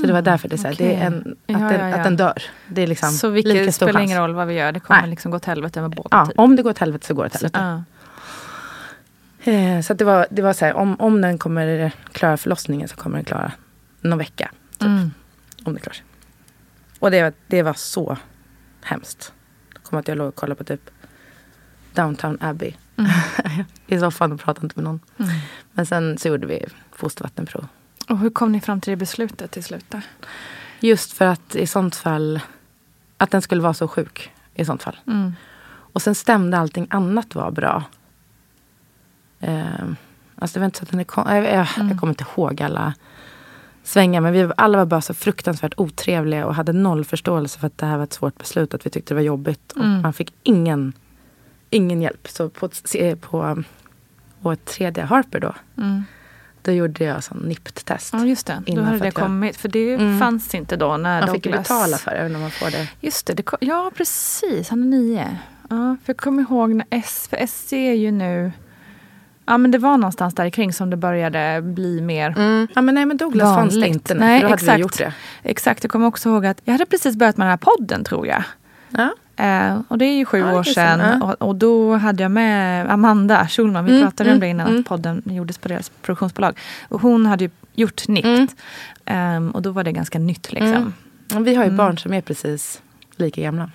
[0.00, 1.26] Så det var därför det är så här, det är en, att.
[1.46, 1.96] Ja, den, ja, ja.
[1.96, 2.42] att den dör.
[2.68, 4.10] Det är liksom så lika vilket stor spelar chans.
[4.10, 5.10] ingen roll vad vi gör, det kommer Nej.
[5.10, 6.08] liksom gå åt helvete med båda.
[6.10, 6.38] Ja, typ.
[6.38, 7.84] om det går åt helvete så går det åt helvete.
[9.44, 12.96] Eh, så det var, det var så här, om, om den kommer klara förlossningen så
[12.96, 13.52] kommer den klara
[14.00, 14.50] någon vecka.
[14.72, 15.10] Typ, Mm.
[15.64, 16.04] Om det klarar sig.
[16.98, 18.16] Och det, var- det var så
[18.82, 19.32] hemskt.
[19.74, 20.90] Jag kommer att jag låg och kollade på typ
[21.94, 22.72] Downtown Abbey
[23.86, 25.00] i soffan och pratade inte med någon.
[25.72, 27.66] Men sen så gjorde vi fostervattenprov.
[28.08, 29.94] Och hur kom ni fram till det beslutet till slut?
[30.80, 32.40] Just för att i sånt fall,
[33.16, 34.96] att den skulle vara så sjuk i sånt fall.
[35.06, 35.32] Mm.
[35.68, 37.84] Och sen stämde allting annat var bra.
[39.42, 39.84] Eh,
[40.36, 42.62] alltså det var inte så att den är, kon- jag, jag, jag kommer inte ihåg
[42.62, 42.94] alla
[43.84, 44.20] svängar.
[44.20, 47.86] Men vi alla var bara så fruktansvärt otrevliga och hade noll förståelse för att det
[47.86, 48.74] här var ett svårt beslut.
[48.74, 49.72] Att vi tyckte det var jobbigt.
[49.72, 50.92] Och man fick ingen,
[51.70, 52.28] ingen hjälp.
[52.28, 53.62] Så på, ett- på,
[54.42, 55.54] på ett tredje Harper då.
[56.64, 58.12] Då gjorde jag sån NIPT-test.
[58.12, 58.62] Ja, just det.
[58.66, 59.56] Då hade det jag- kommit.
[59.56, 61.62] För det fanns inte då när Man fick Douglas...
[61.68, 62.88] betala för det, även om man får det.
[63.00, 64.68] Just det, det kom, ja precis.
[64.68, 65.38] Han är nio.
[65.70, 68.52] Ja, för jag kommer ihåg när S, för SC är ju nu...
[69.46, 72.34] Ja men det var någonstans där kring som det började bli mer
[72.74, 73.94] Ja, men nej, men Douglas fanns det vanligt.
[73.96, 74.14] inte.
[74.14, 74.76] Nej, då hade exakt.
[74.78, 75.12] vi gjort det.
[75.42, 78.26] Exakt, jag kommer också ihåg att jag hade precis börjat med den här podden tror
[78.26, 78.42] jag.
[78.88, 79.10] Ja.
[79.44, 80.98] Eh, och det är ju sju Ja, år kan sedan.
[81.00, 81.24] stämma.
[81.24, 83.84] Och, och då hade jag med Amanda Schulman.
[83.84, 84.80] Vi Mm, pratade om mm, det innan mm.
[84.80, 86.58] att podden gjordes på deras produktionsbolag.
[86.88, 88.26] Och hon hade ju gjort NIPT.
[88.26, 88.46] Mm.
[89.04, 90.92] Ehm, och då var det ganska nytt liksom.
[91.34, 92.82] Och Vi har ju barn som är precis
[93.16, 93.70] lika gamla.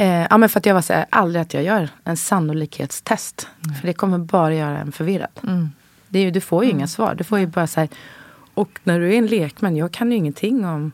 [0.00, 0.20] Mm.
[0.20, 3.48] Eh, ja, men för att jag var så här, aldrig att jag gör en sannolikhetstest.
[3.80, 5.40] För det kommer bara göra en förvirrad.
[5.42, 5.70] Mm.
[6.08, 7.14] Det är ju, du får ju inga svar.
[7.14, 7.88] Du får ju bara så här,
[8.54, 10.92] och när du är en lekman, jag kan ju ingenting om...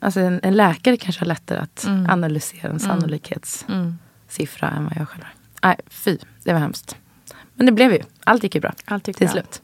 [0.00, 5.24] Alltså en, en läkare kanske har lättare att analysera en sannolikhetssiffra än vad jag själv
[5.24, 5.32] har.
[5.62, 6.96] Nej, fy, det var hemskt.
[7.54, 8.72] Men det blev ju, allt gick ju bra.
[8.84, 9.32] Allt gick till bra.
[9.32, 9.62] slut.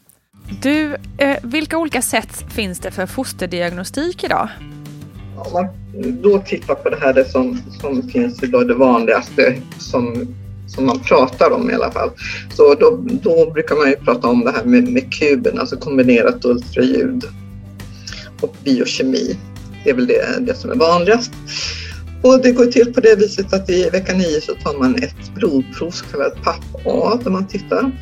[0.62, 4.48] Du, eh, vilka olika sätt finns det för fosterdiagnostik idag?
[5.36, 5.66] Om man
[6.22, 10.26] då tittar på det här det som, som finns idag, det vanligaste som,
[10.66, 12.10] som man pratar om i alla fall.
[12.54, 16.44] Så då, då brukar man ju prata om det här med, med kuben, alltså kombinerat
[16.44, 17.24] ultraljud
[18.40, 19.38] och biokemi.
[19.84, 21.32] Det är väl det, det som är vanligast.
[22.22, 25.34] Och det går till på det viset att i vecka 9 så tar man ett
[25.34, 27.92] blodprov, så kallat PAP-A, där man tittar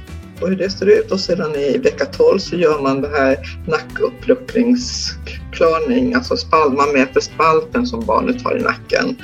[0.43, 1.13] på hur det ser ut.
[1.13, 7.21] Och sedan i vecka 12 så gör man det här nackuppluckringsklarning, alltså spalt, man mäter
[7.21, 9.17] spalten som barnet har i nacken.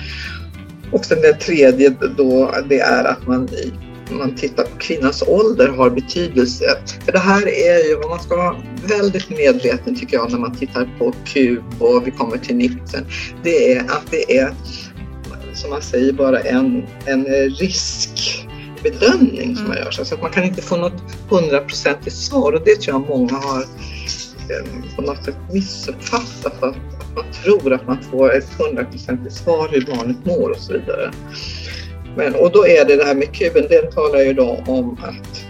[0.92, 3.72] Och sen det tredje då, det är att man, i,
[4.11, 6.78] man tittar på kvinnans ålder har betydelse.
[7.04, 10.57] För det här är ju vad man ska vara väldigt medveten tycker jag när man
[10.57, 13.07] tittar på kub och vi kommer till nipsen.
[13.42, 14.52] Det är att det är
[15.54, 17.26] som man säger bara en, en
[18.82, 19.90] riskbedömning som man gör.
[19.90, 23.60] Så att man kan inte få något hundraprocentigt svar och det tror jag många har
[23.60, 26.62] eh, på något sätt missuppfattat.
[26.62, 30.72] Att, att man tror att man får ett hundraprocentigt svar hur barnet mår och så
[30.72, 31.12] vidare.
[32.16, 35.44] Men, och då är det det här med kuben, den talar ju då om att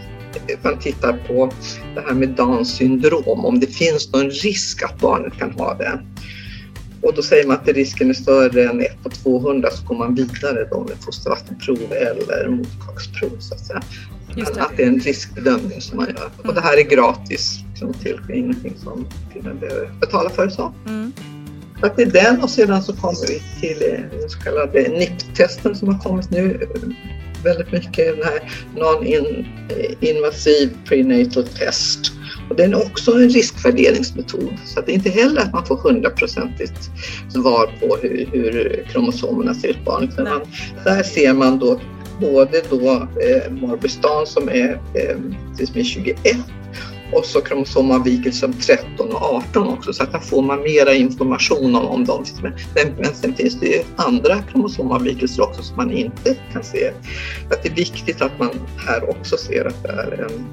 [0.63, 1.53] man tittar på
[1.95, 6.01] det här med Downs syndrom, om det finns någon risk att barnet kan ha det.
[7.03, 10.15] Och då säger man att risken är större än 1 på 200 så går man
[10.15, 13.83] vidare då med fostervattenprov eller moderkaksprov så att säga.
[14.35, 14.61] Det.
[14.61, 16.31] Att det är en riskbedömning som man gör.
[16.49, 20.49] Och det här är gratis liksom, till ingenting som kvinnan behöver betala för.
[20.49, 20.75] Så.
[20.87, 21.13] Mm.
[21.81, 24.89] Så att det är den och sedan så kommer vi till eh, den så kallade
[24.89, 26.69] NIPT-testen som har kommit nu
[27.45, 28.17] väldigt mycket.
[28.17, 32.13] Den här non-invasive prenatal test.
[32.57, 34.53] Den är också en riskvärderingsmetod.
[34.65, 36.91] Så att det är inte heller att man får hundraprocentigt
[37.29, 40.19] svar på hur, hur kromosomerna ser ut på barnet.
[40.19, 40.41] Man,
[40.85, 41.81] där ser man då
[42.21, 45.17] både då eh, morbistan som är, eh,
[45.67, 46.17] som är 21
[47.13, 51.75] och så kromosomavvikelse som 13 och 18 också så att där får man mera information
[51.75, 52.25] om, om dem.
[52.43, 52.53] Men,
[52.99, 56.93] men, sen finns det ju andra kromosomavvikelser också som man inte kan se.
[57.49, 58.51] Så att det är viktigt att man
[58.87, 60.47] här också ser att det är en,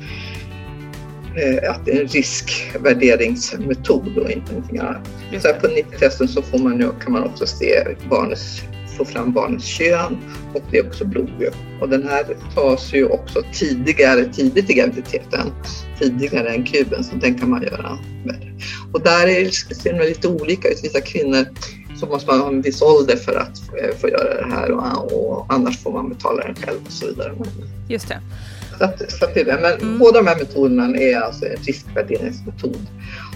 [1.70, 5.10] att det är en riskvärderingsmetod och inte någonting annat.
[5.42, 8.62] Så på 90-testen så får man kan man också se barnets,
[8.98, 10.18] få fram barnets kön
[10.54, 11.56] och det är också blodgrupp.
[11.82, 15.52] Och den här tas ju också tidigare, tidigt i graviditeten,
[16.00, 18.62] tidigare än kuben, så den kan man göra med.
[18.94, 20.80] Och där är, ser det lite olika ut.
[20.84, 21.46] Vissa kvinnor
[22.00, 25.32] så måste man ha en viss ålder för att eh, få göra det här och,
[25.32, 27.34] och annars får man betala den själv och så vidare.
[27.90, 28.22] Just det.
[28.78, 29.60] Så att, så att det är det.
[29.62, 30.00] Men Mm.
[30.00, 32.78] båda de här metoderna är alltså en riskvärderingsmetod.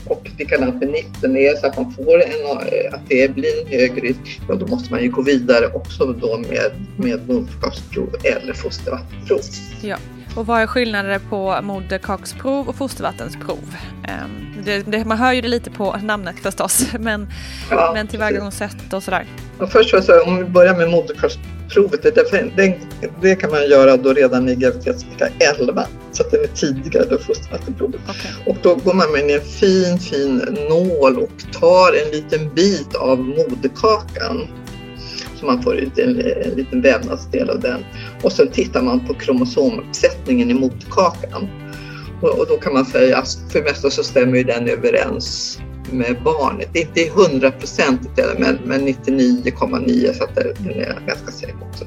[0.05, 3.79] Och likadant med nitten är så att man får en, eh, att det blir en
[3.79, 8.53] hög risk, ja, då måste man ju gå vidare också då med, med moderskapsprov eller
[8.53, 9.39] fostervattenprov.
[9.81, 9.97] Ja.
[10.35, 13.75] Och vad är skillnaden på moderkaksprov och fostervattensprov?
[14.07, 17.27] Ehm, det, det, man hör ju det lite på namnet förstås, men,
[17.71, 19.25] Ja, men tillvägagångssätt och sådär.
[19.59, 22.11] Och först så, om vi börjar med moderskapsprovet, det,
[22.55, 22.77] det,
[23.21, 27.17] det, kan man göra då redan i graviditetsvecka 11, så att det är tidigare då
[27.17, 28.01] fostervattenprovet.
[28.07, 28.31] Okej.
[28.45, 30.35] Och då går man med en fin, fin
[30.69, 34.47] nål och tar en liten bit av moderkakan
[35.39, 36.09] så man får ut en,
[36.45, 37.85] en liten vävnadsdel av den.
[38.23, 41.47] Och sen tittar man på kromosomuppsättningen i moderkakan.
[42.21, 45.59] Och, och, då kan man säga att för det mesta så stämmer ju den överens
[45.91, 46.69] med barnet.
[46.73, 51.85] Det är inte hundraprocentigt men, men 99,9 så att den är ganska säker också.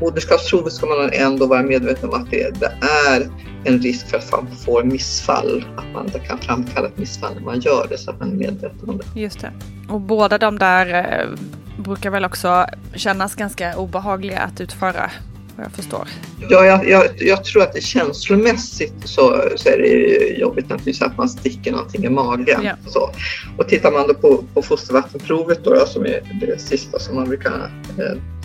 [0.00, 2.72] Moderskapsprovet ska man ändå vara medveten om att det, det,
[3.10, 3.30] är
[3.64, 7.42] en risk för att man får missfall, att man det kan framkalla ett missfall när
[7.42, 9.20] man gör det så att man är medveten om det.
[9.20, 9.52] Just det.
[9.88, 11.38] Och båda de där eh,
[11.82, 15.10] brukar väl också kännas ganska obehagliga att utföra
[15.56, 16.08] vad jag förstår.
[16.48, 21.16] Ja, jag, jag, jag, tror att det känslomässigt så, så är det jobbigt naturligtvis att
[21.16, 22.60] man sticker någonting i magen.
[22.64, 22.72] Ja.
[22.86, 23.10] Så.
[23.56, 27.50] Och tittar man då på, på fostervattenprovet då, som är det sista som man brukar
[27.98, 28.37] eh,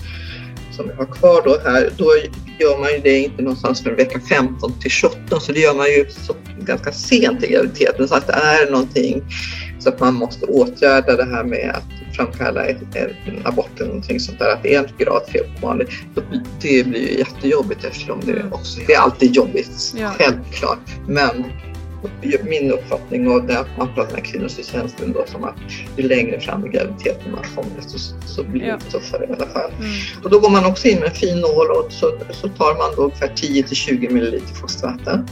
[0.76, 2.06] som vi har kvar då här, då
[2.60, 5.86] gör man ju det inte någonstans från vecka 15 till 17 så det gör man
[5.86, 9.24] ju så, ganska sent i graviditeten så att det är någonting
[9.80, 12.78] så att man måste åtgärda det här med att framkalla en
[13.44, 15.88] abort eller någonting sånt där, att det är en grad fel på barnet.
[16.62, 20.14] Det blir ju jättejobbigt eftersom det också, det är alltid jobbigt, ja.
[20.18, 20.80] självklart.
[21.08, 21.44] Men
[22.44, 25.56] min uppfattning och det att man pratar med kvinnosocialtjänsten då som att
[25.98, 28.80] ju längre fram i graviditeten man kommer så, så blir det ja.
[28.92, 29.72] tuffare i alla fall.
[29.80, 29.92] Mm.
[30.24, 32.96] Och då går man också in med en fin nål och så, så tar man
[32.96, 35.28] då ungefär 10 till 20 ml fostervatten.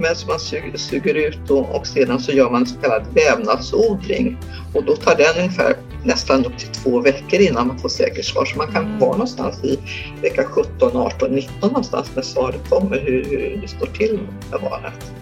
[0.00, 3.02] Men som man suger, suger ut då, och sedan så gör man en så kallad
[3.14, 4.38] vävnadsodling
[4.74, 8.44] och då tar den ungefär nästan upp till två veckor innan man får säkert svar.
[8.44, 8.98] Så man kan mm.
[8.98, 9.78] vara någonstans i
[10.22, 14.20] vecka 17, 18, 19 någonstans när svaret kommer hur, hur det står till
[14.50, 15.12] med barnet.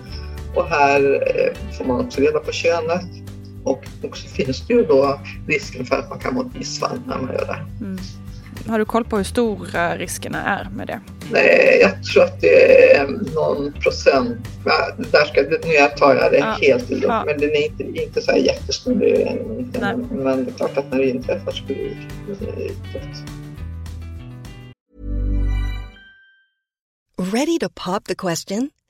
[0.57, 3.05] Och här eh, får man också reda på könet
[3.65, 7.33] och också finns det ju då risken för att man kan må missfall när man
[7.33, 7.85] gör det.
[7.85, 7.99] Mm.
[8.69, 11.01] Har du koll på hur stora riskerna är med det?
[11.33, 14.39] Nej, jag tror att det är någon procent.
[15.13, 16.57] Där ska, nu tar jag det ja.
[16.63, 17.25] helt lugnt, ja.
[17.27, 18.95] men den är inte, inte så här jättestor.
[18.95, 23.23] Det är inte, men det är klart att när det inträffar så blir det tufft.
[27.33, 28.71] Ready to pop the question?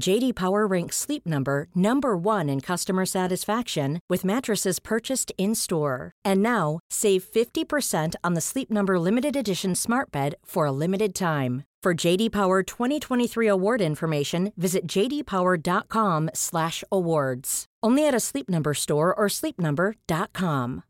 [0.00, 6.12] JD Power ranks Sleep Number number 1 in customer satisfaction with mattresses purchased in-store.
[6.24, 11.14] And now, save 50% on the Sleep Number limited edition Smart Bed for a limited
[11.14, 11.64] time.
[11.82, 17.64] For JD Power 2023 award information, visit jdpower.com/awards.
[17.82, 20.82] Only at a Sleep Number store or sleepnumber.com.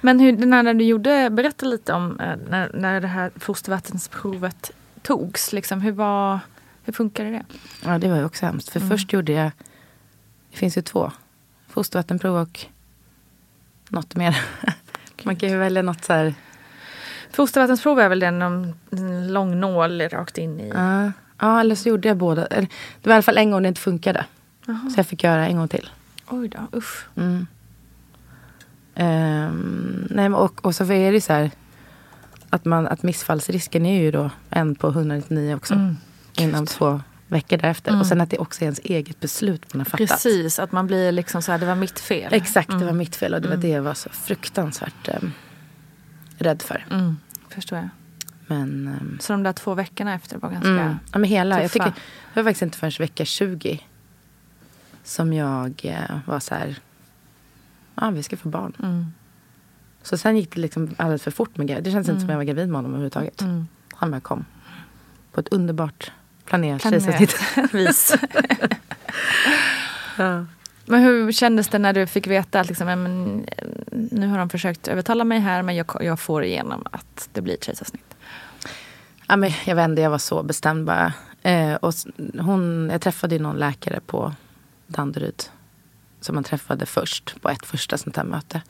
[0.00, 3.32] Men hur, när du gjorde, berätta lite om eh, när, när det här
[5.04, 5.52] togs.
[5.52, 6.40] Liksom, hur, var,
[6.82, 7.44] hur funkade det?
[7.84, 8.68] Ja, det var ju också hemskt.
[8.68, 8.90] För mm.
[8.90, 9.50] först gjorde jag,
[10.50, 11.12] det finns ju två,
[11.68, 12.66] fostervattenprov och
[13.88, 14.38] något mer.
[15.22, 16.34] Man kan ju välja något så här
[17.30, 18.74] Fostervattensprov är väl den om
[19.28, 20.72] lång nål rakt in i?
[21.38, 22.48] Ja, eller så gjorde jag båda.
[22.48, 22.68] Det
[23.02, 24.26] var i alla fall en gång det inte funkade.
[24.68, 24.90] Aha.
[24.90, 25.90] Så jag fick göra en gång till.
[26.26, 27.06] Oj då, usch.
[27.16, 27.46] Mm.
[28.94, 31.50] Ehm, nej, och, och så är det så här
[32.54, 35.74] att, man, att missfallsrisken är ju då en på 199 också.
[35.74, 35.96] Mm.
[36.38, 37.90] Inom två veckor därefter.
[37.90, 38.00] Mm.
[38.00, 40.08] Och sen att det också är ens eget beslut man har fattat.
[40.08, 42.32] Precis, att man blir liksom så här, det var mitt fel.
[42.34, 42.86] Exakt, det Mm.
[42.86, 45.32] var mitt fel och det var det jag var så fruktansvärt um,
[46.38, 46.86] rädd för.
[46.90, 47.16] Mm,
[47.48, 47.88] förstår jag.
[48.46, 50.68] Men, ehm, Så de där två veckorna efter var ganska...
[50.70, 51.84] mm, ja, men hela, jag tuffa.
[51.84, 52.00] tycker,
[52.34, 53.80] det var faktiskt inte förrän vecka 20
[55.04, 56.76] som jag eh, var så här,
[57.94, 59.12] ja vi ska få barn.
[60.04, 60.08] Mm.
[60.08, 61.82] Så sen gick det liksom alldeles för fort med grejer.
[61.82, 63.40] Det känns inte som jag var gravid med honom överhuvudtaget.
[63.40, 63.66] Mm.
[63.92, 64.44] Han bara kom.
[65.32, 66.12] På ett underbart
[66.44, 67.36] planerat kejsarsnitt.
[67.72, 68.16] vis.
[70.18, 70.46] ja.
[70.86, 73.46] Men hur kändes det när du fick veta att liksom, men,
[73.92, 77.56] nu har de försökt övertala mig här men jag, jag får igenom att det blir
[77.60, 78.16] kejsarsnitt?
[79.26, 81.12] Ja, men jag inte, jag var så bestämd bara.
[81.42, 81.94] Eh, och
[82.38, 84.32] hon, jag träffade ju någon läkare på
[84.86, 85.42] Danderyd.
[86.20, 88.62] Som man träffade först på ett första sånt här möte.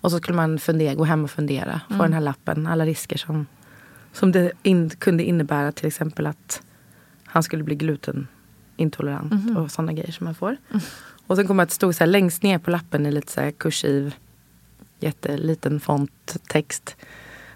[0.00, 1.80] Och så skulle man fundera, gå hem och fundera.
[1.88, 3.46] Få den här lappen, alla risker som,
[4.12, 5.72] som det in, kunde innebära.
[5.72, 6.62] Till exempel att
[7.24, 10.56] han skulle bli glutenintolerant och sådana grejer som man får.
[11.26, 13.40] Och sen kom att det stod så här längst ner på lappen i lite så
[13.40, 14.14] här kursiv,
[15.00, 16.96] jätteliten font text.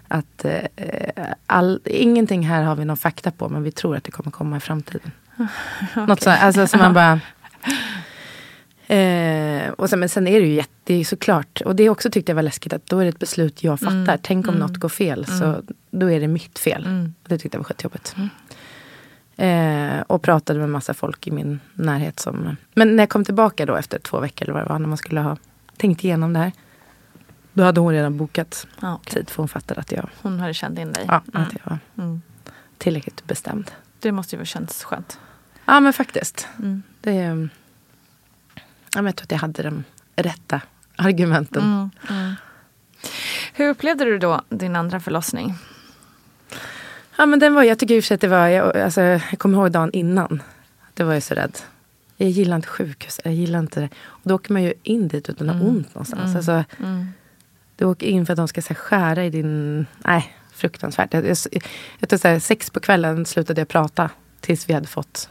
[0.07, 4.11] Att eh, all, ingenting här har vi någon fakta på men vi tror att det
[4.11, 5.11] kommer komma i framtiden.
[6.07, 7.19] Något så, alltså, så man bara...
[8.95, 12.35] Eh, och sen, men sen är det ju jätte, såklart, och det också tyckte jag
[12.35, 14.19] var läskigt att då är det ett beslut jag fattar.
[14.23, 15.61] Tänk om något går fel, så
[15.91, 16.85] då är det mitt fel.
[16.85, 17.13] Mm.
[17.27, 18.15] Det tyckte jag var skitjobbigt.
[19.37, 22.19] Eh, och pratade med massa folk i min närhet.
[22.19, 24.87] Som, men när jag kom tillbaka då efter två veckor eller vad det var, när
[24.87, 25.37] man skulle ha
[25.77, 26.51] tänkt igenom det här.
[27.53, 29.13] Då hade hon redan bokat Ja, okej.
[29.13, 31.05] tid för hon fattade att jag, Hon hade känt in dig.
[31.07, 31.47] ja, Mm.
[31.47, 32.21] att jag var Mm.
[32.77, 33.71] tillräckligt bestämd.
[33.99, 35.19] Det måste ju ha känts skönt.
[35.65, 36.47] Ja men faktiskt.
[36.59, 36.83] Mm.
[37.01, 37.47] Det,
[38.95, 39.83] ja, men jag tror att jag hade de
[40.15, 40.61] rätta
[40.95, 41.63] argumenten.
[41.63, 41.89] Mm.
[42.09, 42.33] Mm.
[43.53, 45.55] Hur upplevde du då din andra förlossning?
[47.17, 49.01] Ja men den var, jag tycker i och för sig att det var, jag, alltså,
[49.01, 50.43] jag kommer ihåg dagen innan.
[50.93, 51.57] Det var jag så rädd.
[52.17, 53.89] Jag gillar inte sjukhus, jag gillar inte det.
[54.03, 56.35] Och då åker man ju in dit utan att ha ont någonstans.
[56.35, 57.07] Alltså, Mm.
[57.75, 59.85] du åker in för att de ska här, skära i din...
[59.97, 61.13] Nej, fruktansvärt.
[61.13, 61.37] Jag, jag,
[61.99, 65.29] jag tror så här, sex på kvällen slutade jag prata tills vi hade fått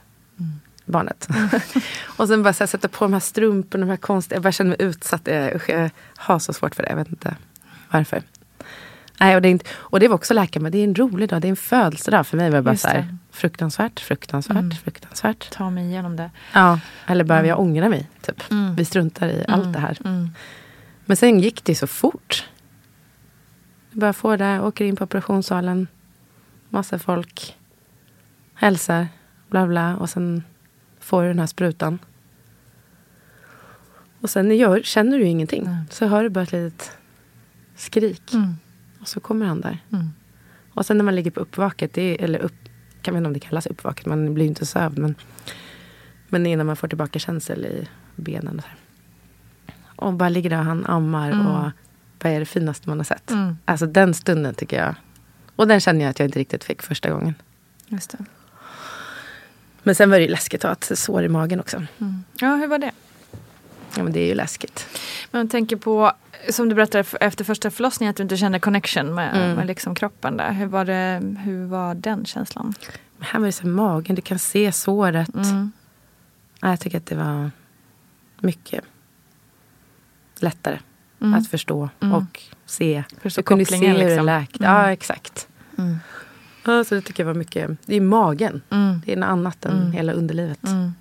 [0.91, 1.29] barnet.
[2.17, 4.37] och sen bara så här, sätta på de här strumporna, de här konstiga...
[4.37, 5.23] Jag bara kände mig utsatt.
[5.25, 7.37] Jag, usch, jag har så svårt för det, jag vet inte
[7.91, 8.23] varför.
[9.21, 11.29] Nej, och, det är inte, och det var också läkaren, men det är en rolig
[11.29, 12.27] dag, det är en födelsedag.
[12.27, 13.17] För mig var det bara Just så här, det.
[13.31, 15.51] fruktansvärt, fruktansvärt, fruktansvärt.
[15.51, 16.31] Ta mig igenom det.
[16.53, 18.09] Ja, eller behöver jag ångra mig?
[18.21, 18.51] Typ.
[18.51, 18.75] Mm.
[18.75, 19.99] Vi struntar i allt det här.
[20.05, 20.31] Mm.
[21.05, 22.49] Men sen gick det så fort.
[23.91, 25.87] Jag bara får det, åker in på operationssalen.
[26.69, 27.57] Massa folk.
[28.55, 29.09] Hälsar,
[29.49, 29.97] bla bla.
[29.97, 30.45] Och sen
[31.01, 31.99] får du den här sprutan.
[34.21, 35.65] Och sen gör, känner du ingenting.
[35.65, 35.85] Nej.
[35.91, 36.93] Så hör du bara ett litet
[37.77, 38.35] skrik.
[38.35, 38.55] Mm.
[39.01, 39.79] Och så kommer han där.
[39.93, 40.09] Mm.
[40.75, 42.55] Och sen när man ligger på uppvaket, är, eller upp,
[43.03, 44.99] kan inte om det kallas uppvaket, man blir ju inte sövd.
[44.99, 45.15] Men,
[46.29, 48.57] men innan man får tillbaka känsel i benen.
[48.57, 48.77] Och, så här.
[49.97, 51.47] och bara ligger där och han ammar Mm.
[51.47, 51.71] och
[52.23, 53.31] vad är det finaste man har sett.
[53.31, 53.57] Mm.
[53.65, 54.95] Alltså den stunden tycker jag.
[55.57, 57.35] Och den känner jag att jag inte riktigt fick första gången.
[57.87, 58.19] Just det.
[59.83, 61.77] Men sen var det ju läskigt att ha ett sår i magen också.
[61.77, 62.25] Mm.
[62.41, 62.91] Ja, hur var det?
[63.97, 64.87] Ja men det är ju läskigt.
[65.31, 66.13] Men jag tänker på,
[66.51, 69.57] som du berättade efter första förlossningen, att du inte kände connection med, Mm.
[69.57, 70.53] med liksom kroppen där.
[70.53, 72.75] Hur var, det, hur var den känslan?
[73.17, 75.35] Men här var det så magen, du kan se såret.
[75.35, 75.73] Mm.
[76.61, 77.51] Ja, jag tycker att det var
[78.41, 78.85] mycket
[80.41, 80.79] lättare
[81.21, 81.35] Mm.
[81.35, 82.15] att förstå Mm.
[82.15, 83.05] och se.
[83.23, 84.27] Förstå jag kunde se hur det liksom.
[84.27, 84.65] läkte.
[84.65, 84.77] Mm.
[84.77, 85.49] Ja, exakt.
[86.65, 87.71] Ja, så det tycker jag var mycket.
[87.87, 88.63] Det är magen.
[88.71, 89.03] Mm.
[89.07, 89.93] Det är något annat än Mm.
[89.93, 90.65] hela underlivet.
[90.65, 90.93] Mm.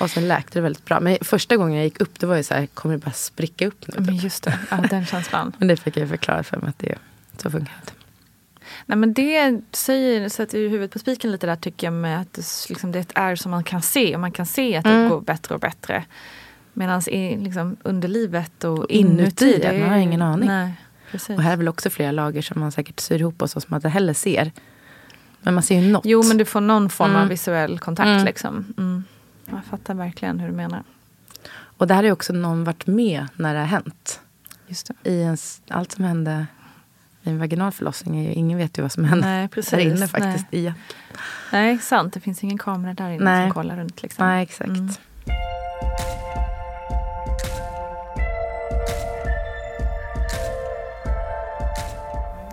[0.00, 1.00] Och sen läkte det väldigt bra.
[1.00, 3.66] Men första gånger jag gick upp, då var det så här, kommer det bara spricka
[3.66, 3.94] upp nu?
[3.98, 4.22] Men typ.
[4.24, 5.52] just det, ja, den känslan.
[5.58, 6.94] Men det fick jag förklara för mig att det
[7.36, 7.92] så funkar det inte.
[8.86, 12.32] Nej, men det säger, sätter ju huvudet på spiken lite där tycker jag med att
[12.32, 15.08] det, liksom, det är som man kan se och man kan se att det Mm.
[15.08, 16.04] går bättre och bättre.
[16.72, 17.00] Medan
[17.38, 20.48] liksom, underlivet och, Och inuti, inuti, det man har ingen aning.
[20.48, 20.72] Nej,
[21.10, 21.36] precis.
[21.36, 23.66] Och här är väl också flera lager som man säkert syr ihop och så som
[23.70, 24.52] man inte heller ser.
[25.42, 26.04] Men man ser ju något.
[26.04, 27.28] Jo men du får någon form av Mm.
[27.28, 28.24] visuell kontakt Mm.
[28.24, 28.74] liksom.
[28.78, 29.04] Mm.
[29.50, 30.82] Jag fattar verkligen hur du menar.
[31.60, 34.20] Och där har också någon varit med när det har hänt.
[34.66, 35.10] Just det.
[35.10, 36.46] I ens, allt som hände
[37.22, 39.70] i en vaginal förlossning, är ingen vet ju vad som hände Nej precis.
[39.70, 40.46] där inne faktiskt.
[40.50, 40.60] Nej.
[40.60, 40.74] Igen.
[41.52, 43.44] Nej sant, det finns ingen kamera där inne Nej.
[43.48, 44.02] som kollar runt.
[44.02, 44.26] Liksom.
[44.26, 44.68] Nej, exakt.
[44.70, 44.88] Mm.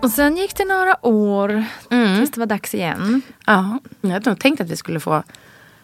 [0.02, 2.16] Och sen gick det några år Mm.
[2.18, 3.22] tills det var dags igen.
[3.46, 5.22] Ja, jag hade nog tänkt att vi skulle få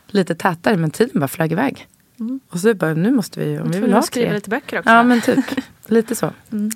[0.07, 1.89] lite tätare, men tiden bara flög iväg.
[2.51, 4.35] Och så bara, nu måste vi, om vi vill ha att skriva tre.
[4.35, 4.91] lite böcker också.
[4.91, 5.45] Ja men typ,
[5.87, 6.31] lite så.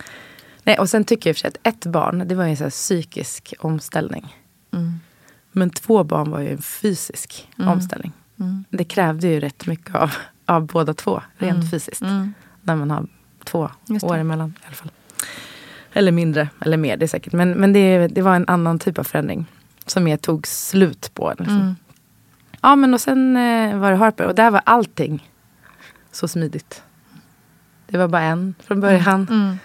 [0.64, 2.50] Nej, och sen tycker jag i och för sig att ett barn, det var ju
[2.50, 4.36] en så psykisk omställning.
[5.52, 8.12] Men två barn var ju en fysisk omställning.
[8.70, 10.12] Det krävde ju rätt mycket av,
[10.46, 12.02] av båda två, rent fysiskt.
[12.62, 13.06] När man har
[13.44, 13.70] två
[14.02, 14.90] år emellan i alla fall.
[15.98, 17.32] Eller mindre, eller mer, det är säkert.
[17.32, 19.46] Men, men det, det var en annan typ av förändring.
[19.86, 21.34] Som jag tog slut på.
[21.38, 21.76] Liksom.
[22.62, 25.30] Ja men och sen eh, var det Harper och där var allting
[26.12, 26.82] så smidigt.
[27.86, 29.26] Det var bara en från början.
[29.30, 29.58] Mm.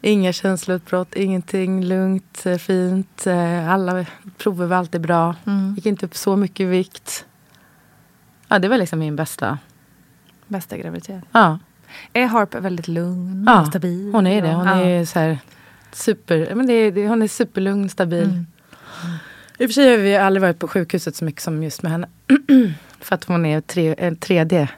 [0.00, 1.84] Inga känsloutbrott, ingenting.
[1.84, 3.26] Lugnt, eh, fint.
[3.26, 4.06] eh, Alla
[4.38, 5.34] prover var alltid bra.
[5.46, 5.74] Mm.
[5.74, 7.26] Gick inte upp så mycket vikt.
[8.48, 9.58] Ja, det var liksom min bästa.
[10.46, 11.24] Bästa graviditet.
[11.32, 11.58] Ja,
[12.12, 14.10] Är Harper väldigt lugn ja och stabil?
[14.12, 14.52] hon är det.
[14.52, 14.74] Hon Ja.
[14.74, 15.38] är så här
[15.92, 18.22] super, men det är, det, hon är superlugn, stabil.
[18.24, 18.46] Mm.
[19.58, 21.92] I och för sig har vi aldrig varit på sjukhuset så mycket som just med
[21.92, 22.08] henne.
[23.00, 24.68] För att hon är tre, en 3D.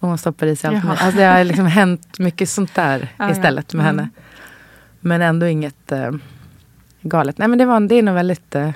[0.00, 0.84] Och hon stoppar i sig allt.
[1.02, 3.30] Alltså det har liksom hänt mycket sånt där Ja, ja.
[3.30, 3.96] istället med Mm.
[3.98, 4.10] henne.
[5.00, 6.10] Men ändå inget eh,
[7.00, 7.38] galet.
[7.38, 8.54] Nej men det, var, det är nog väldigt...
[8.54, 8.70] Eh,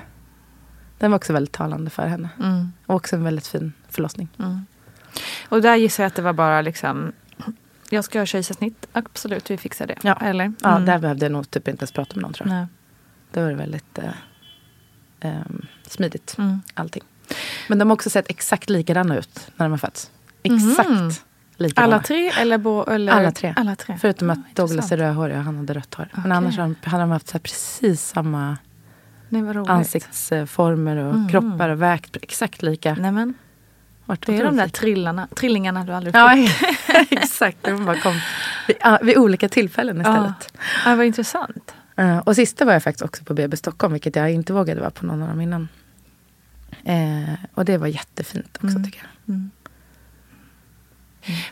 [0.97, 2.29] den var också väldigt talande för henne.
[2.39, 2.71] Mm.
[2.85, 4.29] Och också en väldigt fin förlossning.
[5.49, 7.11] Och där gissar jag att det var bara liksom
[7.89, 8.87] jag ska ha kejsarsnitt.
[8.91, 9.95] Absolut, vi fixar det.
[10.03, 10.13] Ja.
[10.21, 10.53] Eller?
[10.61, 10.85] Ja, Mm.
[10.85, 12.55] där behövde jag nog typ inte ens prata med någon tror jag.
[12.55, 12.67] Nej.
[13.31, 14.09] Det var väldigt eh,
[15.19, 16.61] ehm, smidigt Mm.
[16.73, 17.03] allting.
[17.67, 20.11] Men de har också sett exakt likadana ut när de har fötts.
[20.43, 21.11] Exakt Mhm.
[21.57, 21.93] likadana.
[21.95, 23.11] Alla tre eller, bo, eller?
[23.13, 23.53] Alla tre.
[23.57, 23.97] Alla tre.
[24.01, 26.07] Förutom Ja, att Douglas är rödhårig och han hade rött hår.
[26.13, 26.31] Men Okej.
[26.31, 28.57] annars har de, hade de haft precis samma
[29.29, 31.29] Nej, ansiktsformer och Mhm.
[31.29, 32.95] kroppar och vägt exakt lika.
[32.99, 33.33] Nej, men,
[34.09, 37.11] Vart det är de där trillarna, trillingarna du aldrig Ja, fick.
[37.11, 37.57] exakt.
[37.61, 38.13] De bara kom
[38.67, 40.53] vid, ja, vid olika tillfällen istället.
[40.85, 41.73] Ja, vad intressant.
[41.95, 44.91] Eh, och sista var jag faktiskt också på BB Stockholm, vilket jag inte vågade vara
[44.91, 45.67] på någon av dem innan.
[46.83, 48.83] Eh, och det var jättefint också Mm.
[48.83, 49.49] tycker jag.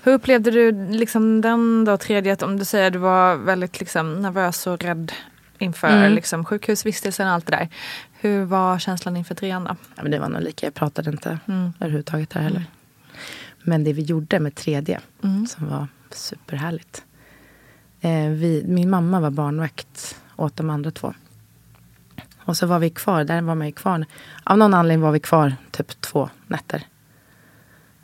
[0.04, 3.80] Hur upplevde du liksom den då tredje, att om du säger att du var väldigt
[3.80, 5.12] liksom, nervös och rädd
[5.58, 6.12] inför Mm.
[6.14, 7.70] liksom, sjukhusvistelsen och allt det där.
[8.20, 9.76] Hur var känslan inför trean då?
[9.96, 11.74] Ja, men det var nog lika, jag pratade inte Mm.
[11.80, 12.66] överhuvudtaget där heller.
[13.64, 15.48] Men det vi gjorde med 3D, Mm.
[15.48, 17.04] som var superhärligt.
[18.02, 21.14] Eh, vi, min mamma var barnvakt åt de andra två.
[22.40, 24.06] Och så var vi kvar, där var man ju kvar.
[24.44, 26.84] Av någon anledning var vi kvar typ två nätter.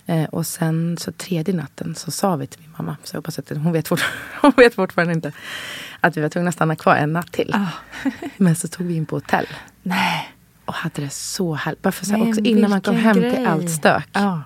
[0.05, 3.39] Eh, och sen så tredje natten så sa vi till min mamma, så jag hoppas
[3.39, 4.01] att hon vet, fort,
[4.41, 5.31] hon vet fortfarande inte,
[5.99, 7.55] att vi var tvungna att stanna kvar en natt till.
[8.37, 9.47] Men så tog vi in på hotell.
[9.83, 10.29] Nej.
[10.65, 11.81] Och hade det så härligt.
[11.81, 13.35] Bara för så här, också innan man kom hem grej.
[13.35, 14.09] till allt stök.
[14.13, 14.41] Ja.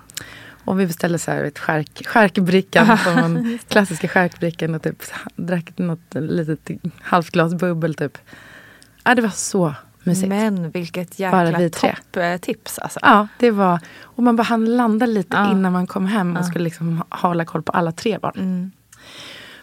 [0.64, 2.98] Och vi beställde så här ett skärk, skärkbrickan.
[2.98, 4.74] som en klassiska skärkbrickan.
[4.74, 5.02] Och typ
[5.36, 6.70] drack något litet
[7.02, 8.18] halvt glas bubbel typ.
[9.04, 10.28] Ja, det var så mysigt.
[10.28, 12.98] Men vilket jäkla topptips alltså.
[13.02, 13.80] Ja, det var...
[14.02, 15.50] Och man bara hann landa lite Ja.
[15.52, 16.36] innan man kom hem.
[16.36, 16.46] Och Ja.
[16.46, 18.34] skulle liksom hålla koll på alla tre barn.
[18.36, 18.70] Mm.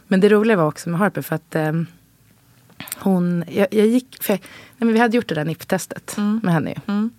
[0.08, 1.72] Men det roliga var också med Harper för att eh,
[3.00, 3.44] hon...
[3.48, 4.24] Jag, jag gick...
[4.24, 4.42] För, nej,
[4.78, 6.74] men vi hade gjort det där NIP-testet med henne.
[6.88, 7.10] Mm.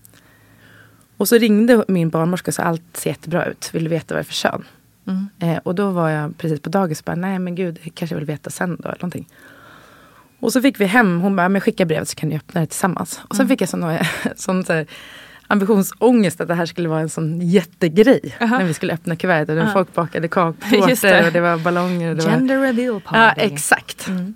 [1.17, 3.71] Och så ringde min barnmorska och sa allt ser jättebra ut.
[3.73, 4.65] Vill du veta vad det är för kön?
[5.07, 5.29] Mm.
[5.39, 8.19] Eh, och då var jag precis på dagis och bara, nej men gud, kanske jag
[8.21, 8.89] vill veta sen då.
[8.89, 9.29] Eller någonting.
[10.41, 12.67] Och så fick vi hem, hon bara, men skicka brevet så kan ni öppna det
[12.67, 13.21] tillsammans.
[13.25, 13.39] Och Mm.
[13.39, 13.99] sen fick jag sån,
[14.37, 14.87] sån så här,
[15.47, 18.37] ambitionsångest att det här skulle vara en sån jättegrej.
[18.41, 18.59] Aha.
[18.59, 19.73] När vi skulle öppna kuvertet och Ja.
[19.73, 20.29] folk bakade
[21.03, 21.27] det.
[21.27, 22.15] och det var ballonger.
[22.15, 23.19] Det var, Gender reveal party.
[23.19, 24.09] Ja, exakt.
[24.09, 24.35] Mm.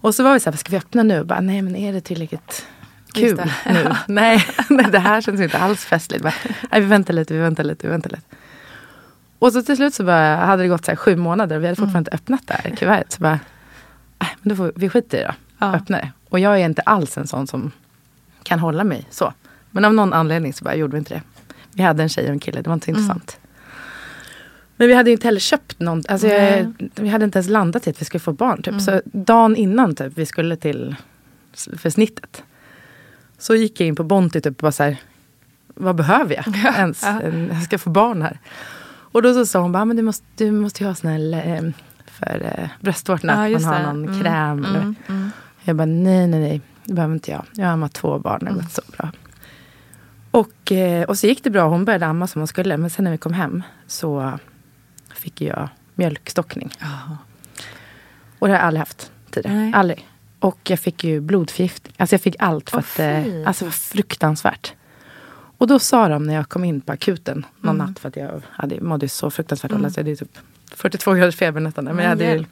[0.00, 1.24] Och så var vi så här, ska vi öppna nu?
[1.24, 2.66] Bara, nej men är det tillräckligt
[3.14, 3.52] kul det.
[3.72, 3.94] nu?
[4.14, 6.22] nej, nej, det här känns inte alls festligt.
[6.22, 6.34] Bara,
[6.70, 8.22] nej, vi väntar lite, vi väntar lite, vi väntar lite.
[9.38, 11.76] Och så till slut så bara, hade det gått så sju månader och vi hade
[11.76, 13.12] fortfarande inte öppnat det här kuvertet.
[13.12, 13.40] Så bara,
[14.18, 15.34] äh, men då får vi, skiter i det då.
[15.58, 15.74] Ja.
[15.74, 16.12] Öppna det.
[16.28, 17.70] Och jag är inte alls en sån som
[18.42, 19.32] kan hålla mig så.
[19.70, 21.22] Men av någon anledning så bara gjorde vi inte det.
[21.72, 23.39] Vi hade en tjej och en kille, det var inte så intressant.
[24.80, 27.90] Men vi hade inte heller köpt någon, alltså jag, vi hade inte ens landat i
[27.90, 28.62] att vi skulle få barn.
[28.62, 28.80] Typ.
[28.80, 30.96] Så dagen innan typ, vi skulle till
[31.76, 32.42] för snittet.
[33.38, 34.96] Så gick jag in på Bonti typ och bara så här,
[35.74, 37.04] vad behöver jag ens?
[37.04, 38.38] En- Jag ska få barn här.
[39.12, 41.46] Och då så sa hon bara, men du måste, du måste ju ha sån här
[41.46, 41.70] eh,
[42.06, 43.86] för eh, bröstvårtorna, Ja, att man har det.
[43.86, 44.64] någon Mm, kräm.
[44.64, 44.80] Eller.
[44.80, 44.94] Mm.
[45.08, 45.30] Mm.
[45.62, 47.44] Jag bara, nej, nej, nej, det behöver inte jag.
[47.52, 49.10] Jag har ammat två barn, det har gått så bra.
[50.30, 52.76] Och, eh, och så gick det bra, hon började amma som hon skulle.
[52.76, 54.38] Men sen när vi kom hem så
[55.20, 56.72] fick jag mjölkstockning.
[58.38, 59.56] Och det har jag aldrig haft tidigare.
[59.56, 59.72] Nej.
[59.74, 60.06] Aldrig.
[60.38, 61.94] Och jag fick ju blodförgiftning.
[61.98, 64.72] Alltså jag fick allt för Åh, att eh, alltså det var fruktansvärt.
[65.58, 67.86] Och då sa de när jag kom in på akuten någon Mm.
[67.86, 69.84] natt för att jag hade, mådde så fruktansvärt dåligt.
[69.84, 70.38] Alltså, det är typ
[70.70, 71.84] 42 graders feber nästan.
[71.84, 72.44] Men jag hade ju,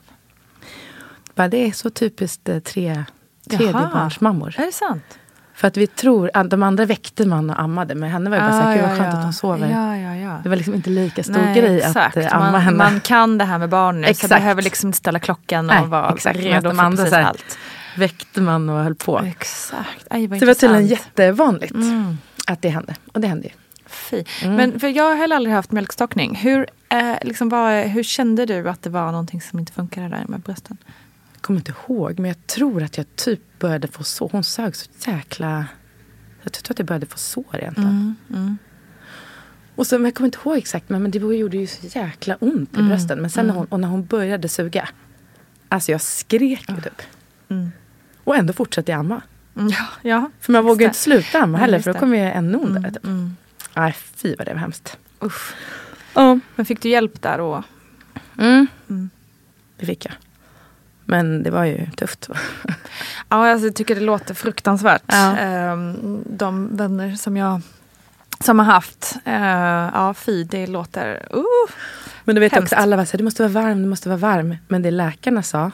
[1.34, 3.04] bara, det är så typiskt eh, tre
[3.50, 4.54] tredjebarnsmammor.
[4.58, 5.18] Är det sant?
[5.58, 8.42] För att vi tror, att de andra väckte man och ammade men henne var det
[8.42, 9.70] bara såhär, gud vad skönt att hon sover.
[9.70, 10.40] Ja, ja, ja.
[10.42, 12.16] Det var liksom inte lika stor Nej, grej exakt.
[12.16, 12.76] att eh, amma man, henne.
[12.76, 14.28] man kan det här med barn nu så Exakt.
[14.28, 16.38] behöver liksom inte ställa klockan och vara exakt.
[16.38, 17.58] redo för andra precis så här- allt.
[17.96, 19.18] Väckte man och höll på.
[19.18, 20.06] Exakt.
[20.10, 22.18] Aj, Så det var tydligen jättevanligt Mm.
[22.46, 22.94] att det hände.
[23.12, 23.52] Och det hände ju.
[23.86, 24.24] Fy.
[24.42, 24.56] Mm.
[24.56, 26.34] Men för jag har heller aldrig haft mjölkstockning.
[26.36, 30.24] Hur, eh, liksom var, hur kände du att det var någonting som inte funkade där
[30.28, 30.76] med brösten?
[31.48, 34.28] Kommer inte ihåg men jag tror att jag typ började få sår.
[34.32, 35.66] Hon sög så jäkla...
[36.42, 38.16] Jag tror att jag började få sår egentligen.
[38.30, 38.58] Mm.
[39.74, 42.36] Och så, men jag kommer inte ihåg exakt men, men det gjorde ju så jäkla
[42.40, 42.88] ont i Mm.
[42.88, 43.20] brösten.
[43.20, 44.88] Men sen när hon, och när hon började suga.
[45.68, 47.02] Alltså jag skrek ju typ.
[47.48, 47.70] Mm.
[48.24, 49.22] Och ändå fortsatte jag amma.
[49.56, 50.30] Mm, Ja, ja.
[50.40, 52.78] För man vågar ju inte sluta amma heller för då kommer jag ännu ondare.
[52.78, 53.04] Mm, Typ.
[53.04, 53.36] mm.
[53.76, 54.98] Nej fy vad det var hemskt.
[55.22, 55.54] Usch.
[56.14, 56.38] Ja.
[56.56, 57.62] Men fick du hjälp där då?
[58.38, 58.66] Mm.
[58.88, 59.10] Mm.
[59.76, 60.14] Det fick jag.
[61.10, 62.28] Men det var ju tufft.
[63.28, 65.02] Ja, alltså, jag tycker det låter fruktansvärt.
[65.06, 65.36] Ja.
[65.36, 67.60] Ehm, de vänner som jag
[68.40, 69.32] som har haft, uh,
[69.94, 71.44] ja fy det låter, uh.
[72.24, 72.72] Men du vet Hemskt.
[72.72, 74.56] också, alla var så här, du måste vara varm, du måste vara varm.
[74.68, 75.70] Men det läkarna sa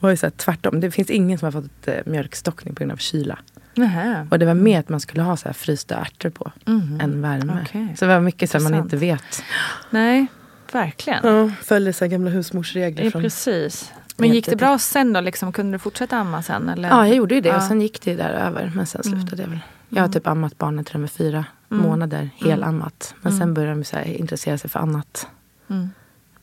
[0.00, 0.80] var ju så här, tvärtom.
[0.80, 3.38] Det finns ingen som har fått eh, mjölkstockning på grund av kyla.
[3.74, 4.26] Nähä.
[4.30, 7.00] Och det var mer att man skulle ha så här frysta ärtor på Mhm.
[7.00, 7.58] än värme.
[7.64, 7.94] Okej.
[7.98, 9.42] Så det var mycket som man inte vet.
[9.90, 10.26] Nej,
[10.72, 11.20] verkligen.
[11.22, 11.74] Ja, så
[12.04, 13.04] här gamla husmorsregler.
[13.04, 13.22] Ja, från...
[13.22, 13.92] precis.
[14.16, 15.20] Men gick det bra sen då?
[15.20, 16.68] Liksom, kunde du fortsätta amma sen?
[16.68, 16.88] Eller?
[16.88, 17.50] Ja, jag gjorde ju det.
[17.50, 17.68] Och Ja.
[17.68, 18.72] sen gick det där över.
[18.74, 19.20] Men sen Mm.
[19.20, 19.58] slutade jag väl.
[19.88, 21.82] Jag har typ ammat barnen till de är fyra Mm.
[21.86, 22.30] månader.
[22.36, 23.14] Helammat.
[23.22, 23.40] Men Mm.
[23.40, 25.26] sen började de så intressera sig för annat.
[25.68, 25.88] Mm.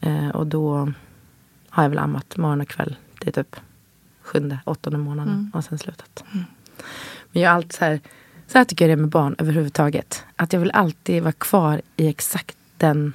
[0.02, 0.92] Eh, och då
[1.70, 2.96] har jag väl ammat morgon och kväll.
[3.20, 3.56] Det är typ
[4.22, 5.34] sjunde, åttonde månaden.
[5.34, 5.52] Mm.
[5.54, 6.24] Och sen slutat.
[7.32, 8.00] Men jag alltid så här.
[8.48, 10.24] Så här tycker jag det är med barn överhuvudtaget.
[10.36, 13.14] Att jag vill alltid vara kvar i exakt den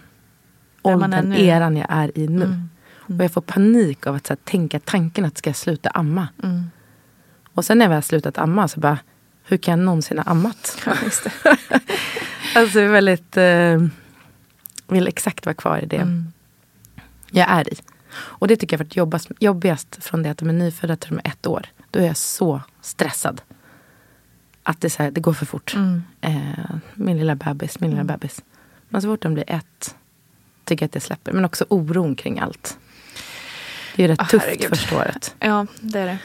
[0.82, 2.44] åldern, eran jag är i nu.
[2.44, 2.68] Mm.
[3.08, 6.28] Och jag får panik av att så här, tänka tanken att ska jag sluta amma.
[6.42, 6.70] Mm.
[7.54, 8.98] Och sen när jag väl har slutat amma så bara,
[9.44, 10.78] hur kan jag någonsin ha ammat?
[10.86, 10.94] Ja,
[12.60, 13.82] alltså jag är väldigt, eh,
[14.86, 16.32] vill exakt vara kvar i det Mm.
[17.30, 17.76] jag är i.
[18.14, 21.10] Och det tycker jag har varit jobbast, jobbigast från det att de är nyfödda till
[21.10, 21.66] de är ett år.
[21.90, 23.42] Då är jag så stressad.
[24.62, 25.74] Att det, så här, det går för fort.
[25.74, 26.02] Mm.
[26.20, 28.42] Eh, min lilla bebis, min lilla bebis.
[28.88, 29.94] Men så fort de blir ett
[30.64, 31.32] tycker jag att det släpper.
[31.32, 32.78] Men också oron kring allt.
[33.96, 34.68] Det är ju rätt Ah, tufft herregud.
[34.68, 35.34] första året.
[35.38, 36.18] Ja, det är det.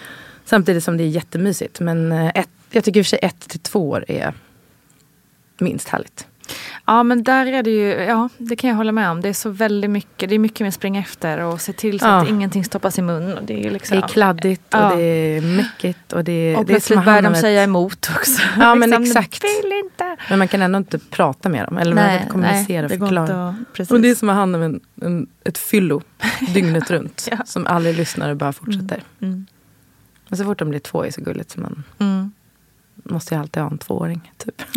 [0.45, 1.79] Samtidigt som det är jättemysigt.
[1.79, 4.33] Men eh, ett, jag tycker i och för sig ett till två år är
[5.57, 6.27] minst härligt.
[6.85, 9.21] Ja, men där är det ju, ja, det kan jag hålla med om.
[9.21, 12.05] Det är så väldigt mycket, det är mycket med springa efter och se till så
[12.05, 12.21] Ja.
[12.21, 13.37] att ingenting stoppas i mun.
[13.37, 14.95] Och det är liksom, Det är kladdigt och Ja.
[14.95, 16.13] det är mäckigt.
[16.13, 18.41] Och, det, och det plötsligt börjar de säga emot också.
[18.59, 19.43] Ja, men Liksom, exakt.
[20.29, 21.77] Men man kan ändå inte prata med dem.
[21.77, 23.49] Eller man kan inte kommunicera och det går förklara.
[23.49, 23.91] att, precis.
[23.91, 26.01] Och det är som att hand om en, en, ett fyllo
[26.53, 27.27] dygnet runt.
[27.31, 27.37] Ja.
[27.45, 29.03] Som aldrig lyssnar och bara fortsätter.
[29.21, 29.45] Mm.
[30.29, 31.51] Och så fort de blir två är så gulligt.
[31.51, 32.31] Så man Mm.
[33.03, 34.31] måste ju alltid ha en tvååring.
[34.37, 34.61] Typ.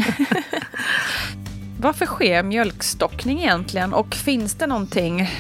[1.80, 5.30] Varför sker mjölkstockning egentligen och finns det någonting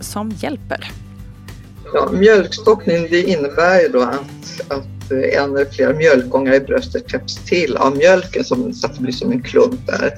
[0.00, 0.90] som hjälper?
[1.94, 7.36] Ja, mjölkstockning det innebär ju då att, att en eller flera mjölkgångar i bröstet täpps
[7.36, 10.12] till av mjölken som, så att det blir som en klump där.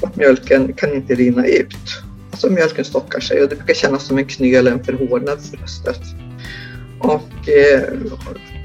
[0.00, 2.02] Och mjölken kan inte rinna ut.
[2.30, 5.56] Alltså mjölken stockar sig och det brukar kännas som en knöl eller en förhårdnad för
[5.56, 6.00] bröstet.
[7.00, 7.82] Och eh,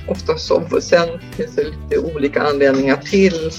[0.08, 3.52] ofta så, sen finns det lite olika anledningar till,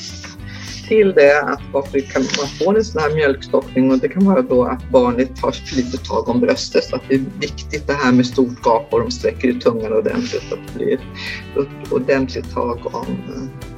[0.89, 4.43] till det, att varför kan man få en sån här mjölkstockning och det kan vara
[4.43, 7.93] då att barnet tar för lite tag om bröstet så att det är viktigt det
[7.93, 11.93] här med stort gap och de sträcker ut tungan ordentligt så att det blir ett
[11.93, 13.69] ordentligt tag om, eh,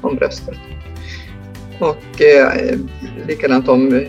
[0.00, 0.58] om bröstet.
[1.78, 2.78] Och eh,
[3.26, 4.04] likadant om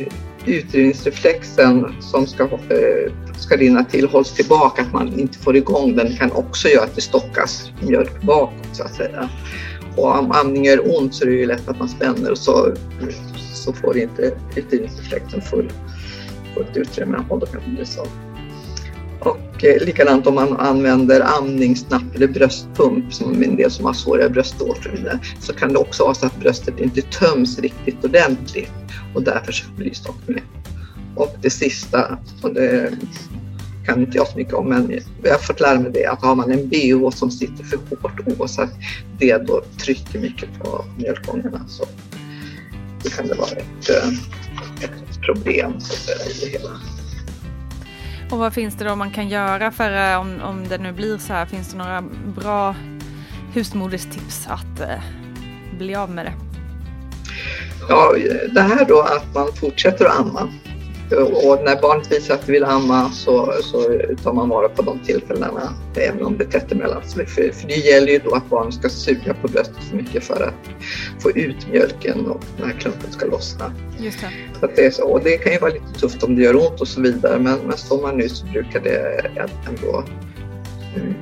[0.46, 6.16] utdrivningsreflexen som ska, eh, ska rinna till hålls tillbaka, att man inte får igång den
[6.16, 9.30] kan också göra att det stockas mjölk bakåt så att säga.
[9.96, 12.74] Och om amning gör ont så är det ju lätt att man spänner och så,
[13.54, 15.72] så får inte utdrivningseffekten full,
[16.54, 18.08] fullt utrymme och då kan det bli så.
[19.20, 24.30] Och eh, likadant om man använder amningsnapp eller bröstpump som en del som har svåra
[24.30, 28.72] bröstvårtor så kan det också vara så att bröstet inte töms riktigt ordentligt
[29.16, 30.44] och därför så blir stockningen.
[31.16, 32.92] Och det sista, och det
[33.86, 36.36] kan inte jag så mycket om, men jag har fått lära mig det att har
[36.36, 38.74] man en bh som sitter för hårt å så att
[39.20, 41.86] det då trycker mycket på mjölkgångarna så
[43.04, 44.10] då kan det vara ett, eh,
[44.84, 46.70] ett problem så att säga, i det hela.
[48.32, 51.18] Och vad finns det då man kan göra för eh, om, om det nu blir
[51.18, 51.46] så här?
[51.46, 52.04] Finns det några
[52.36, 52.76] bra
[53.54, 55.04] husmoderstips att eh,
[55.78, 56.34] bli av med det?
[57.90, 58.16] Ja,
[58.54, 60.50] det här då att man fortsätter att amma
[61.12, 63.78] Och när barnet visar att det vill amma så, så
[64.24, 67.02] tar man vara på de tillfällena, även om det är tätt emellan.
[67.02, 70.44] För, för det gäller ju då att barnet ska suga på bröstet så mycket för
[70.44, 70.54] att
[71.22, 73.74] få ut mjölken och den här klumpen ska lossna.
[73.98, 74.30] Just det.
[74.60, 76.56] Så att det, är så, och det kan ju vara lite tufft om det gör
[76.56, 79.26] ont och så vidare men, men står man nu så brukar det
[79.68, 80.04] ändå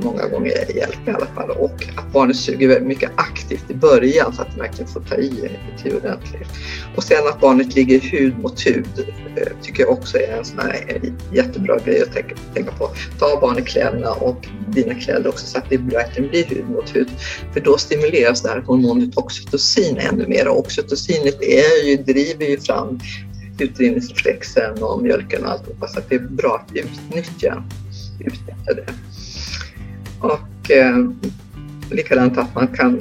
[0.04, 4.34] många gånger hjälp i alla fall och att barnet suger väldigt mycket aktivt i början
[4.34, 5.52] så att det verkligen får ta i
[5.82, 6.50] till ordentligt.
[6.96, 8.86] Och sen att barnet ligger hud mot hud
[9.36, 11.02] eh, tycker jag också är en sån här
[11.34, 12.90] jättebra grej att tänka, tänka på.
[13.20, 17.10] Ta barnet kläderna och dina kläder också så att det verkligen blir hud mot hud.
[17.54, 22.60] För då stimuleras det här hormonet oxytocin ännu mer och oxytocinet är ju, driver ju
[22.60, 23.00] fram
[23.60, 27.64] utdrivningsreflexen och mjölken och alltihopa så att det är bra att utnyttja,
[28.20, 28.94] utnyttja det.
[30.22, 30.98] Och eh,
[31.92, 33.00] likadant att man kan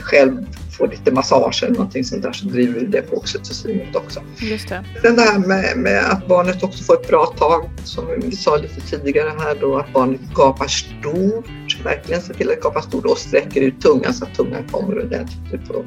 [0.00, 4.20] själv få lite massage eller någonting sånt där så driver det på oxytocinet också.
[4.40, 4.84] Just det.
[5.02, 8.56] Sen det här med, med, att barnet också får ett bra tag, som vi sa
[8.56, 13.18] lite tidigare här då, att barnet gapar stort, verkligen se till att gapa stort och
[13.18, 15.84] sträcker ut tungan så att tungan kommer ordentligt ut på,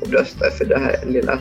[0.00, 1.38] på bröstet för det här lilla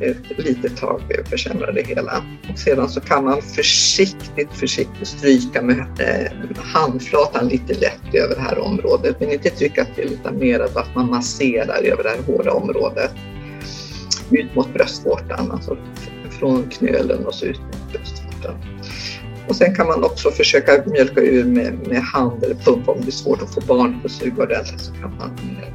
[0.00, 2.22] ett litet tag försämrar det hela.
[2.52, 8.40] Och sedan så kan man försiktigt, försiktigt stryka med eh, handflatan lite lätt över det
[8.40, 9.20] här området.
[9.20, 13.10] Men inte trycka till utan mer att man masserar över det här hårda området.
[14.30, 15.76] Ut mot bröstvårtan, alltså
[16.38, 18.54] från knölen och så ut mot bröstvårtan.
[19.48, 23.06] Och sen kan man också försöka mjölka ur med, med hand eller pumpa om det
[23.06, 25.30] är svårt att få barnet att suga ordentligt så kan man.
[25.62, 25.68] Eh,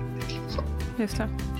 [0.97, 1.52] Just det.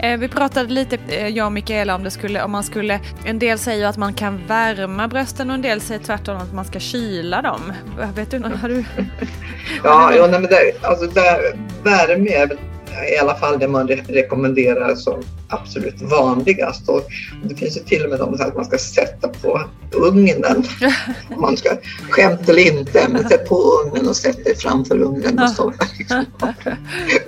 [0.00, 3.38] Eh, vi pratade lite, eh, jag och Mikaela, om det skulle, om man skulle, en
[3.38, 6.80] del säger att man kan värma brösten och en del säger tvärtom att man ska
[6.80, 7.72] kyla dem.
[8.14, 8.84] Vet du, har du?
[9.84, 11.40] ja, ja nej, men det, alltså där,
[11.82, 12.58] värme är
[13.04, 16.88] i alla fall det man re rekommenderar som absolut vanligast.
[16.88, 17.02] Och
[17.44, 19.60] det finns ju till och med de som att man ska sätta på
[19.92, 20.64] ugnen.
[21.40, 21.76] Man ska
[22.10, 25.38] skämt eller inte, men sätt på ugnen och sätt dig framför ugnen.
[25.38, 25.72] Och så.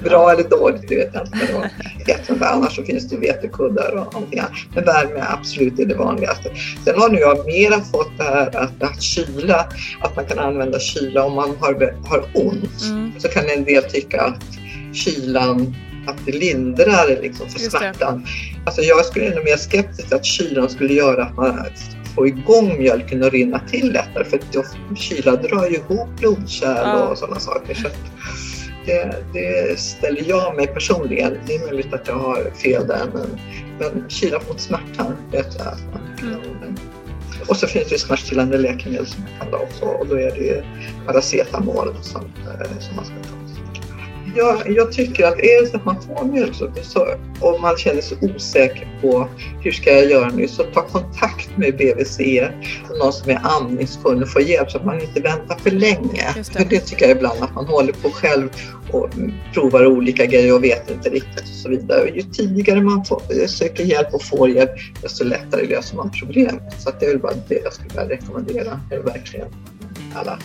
[0.05, 1.61] Bra eller dåligt, det vet jag inte.
[2.29, 4.53] Men annars så finns det vetekuddar och allting annat.
[4.75, 6.51] Men värme är absolut det vanligaste.
[6.85, 9.67] Sen har nu jag mera fått det här att, att kyla,
[10.01, 12.83] att man kan använda kyla om man har, har ont.
[12.83, 13.13] Mm.
[13.19, 14.60] Så kan en del tycka att
[14.93, 15.75] kylan
[16.07, 18.27] att det lindrar liksom för smärtan.
[18.67, 21.65] Alltså jag skulle nog mer skeptisk att kylan skulle göra att man
[22.15, 27.09] får igång mjölken och rinna till lättare för att kyla drar ju ihop blodkärl ja.
[27.09, 27.75] och sådana saker.
[27.75, 27.89] Så
[28.87, 31.39] det, det, ställer jag mig personligen.
[31.47, 33.41] Det är möjligt att jag har fel där men,
[33.79, 36.77] men kyla mot smärtan vet jag att man kan mm.
[37.49, 40.65] Och så finns det smärtstillande läkemedel som man kan ta också och då är det
[41.07, 43.40] paracetamol som, eh, som man ska ta
[44.37, 48.19] jag, jag, tycker att är det så att man får mjölksocker och man känner sig
[48.21, 49.29] osäker på
[49.63, 52.19] hur ska jag göra nu så ta kontakt med BVC
[52.91, 56.35] och någon som är amningskunnig och få hjälp så att man inte väntar för länge.
[56.35, 56.45] Det.
[56.45, 58.49] För det tycker jag ibland att man håller på själv
[58.93, 59.09] och
[59.55, 62.01] provar olika grejer och vet inte riktigt och så vidare.
[62.01, 64.71] Och ju tidigare man får, söker hjälp och får hjälp
[65.03, 66.63] desto lättare löser man problemet.
[66.79, 69.49] Så det är väl bara det jag skulle vilja rekommendera er verkligen
[70.15, 70.39] alla.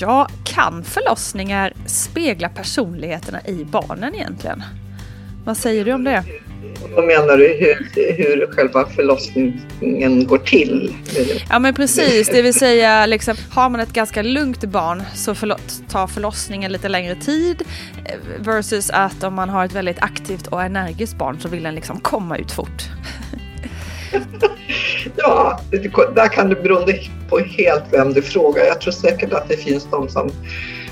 [0.00, 4.62] Ja, kan förlossningar spegla personligheterna i barnen egentligen?
[5.44, 6.24] Vad säger du om det?
[6.96, 10.94] Då menar du hur, hur själva förlossningen går till?
[11.50, 15.82] Ja men precis, det vill säga liksom, har man ett ganska lugnt barn så förlåt,
[15.88, 17.62] tar förlossningen lite längre tid
[18.04, 21.74] eh, versus att om man har ett väldigt aktivt och energiskt barn så vill den
[21.74, 22.82] liksom komma ut fort.
[25.16, 25.60] Ja,
[26.14, 26.86] där kan det bero
[27.28, 28.64] på helt vem du frågar.
[28.64, 30.30] Jag tror säkert att det finns de som,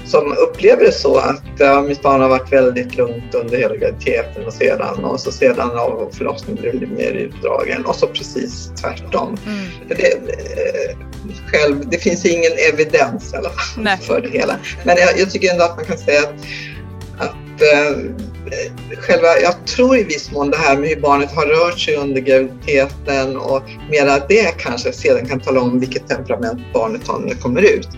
[0.05, 4.47] som upplever det så att ja, mitt barn har varit väldigt lugnt under hela graviditeten
[4.47, 9.37] och sedan och så sedan av förlossningen blev det mer utdragen och så precis tvärtom.
[9.47, 9.65] Mm.
[9.89, 10.97] Det, eh,
[11.47, 14.57] själv, det finns ingen evidens i alla fall för det hela.
[14.85, 16.35] Men jag, jag, tycker ändå att man kan säga att,
[17.19, 17.97] att äh,
[18.99, 22.21] själva, jag tror i viss mån det här med hur barnet har rört sig under
[22.21, 27.35] graviditeten och mera det kanske sedan kan tala om vilket temperament barnet har när det
[27.35, 27.89] kommer ut.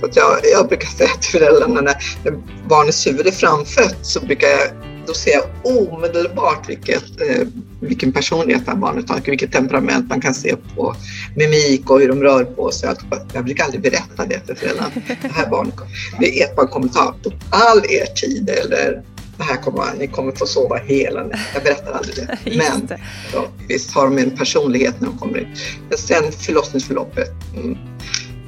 [0.00, 4.20] Så att jag, jag brukar säga till föräldrarna när, när barnets huvud är framfött så
[4.20, 4.68] brukar jag
[5.06, 7.46] då ser jag omedelbart vilket, eh,
[7.80, 10.94] vilken personlighet det här barnet har, vilket temperament man kan se på
[11.36, 12.88] mimik och hur de rör på sig.
[12.88, 14.90] Alltså, jag brukar aldrig berätta det för föräldrarna.
[15.22, 15.74] Det här barnet,
[16.20, 17.14] det är ett barn kommer ta
[17.50, 19.02] all er tid eller
[19.36, 21.40] det här kommer, ni kommer få sova hela natten.
[21.54, 22.38] Jag berättar aldrig det.
[22.56, 23.00] Men det.
[23.32, 25.48] Ja, visst har de en personlighet när de kommer ut.
[25.88, 27.78] Men sen förlossningsförloppet, mm,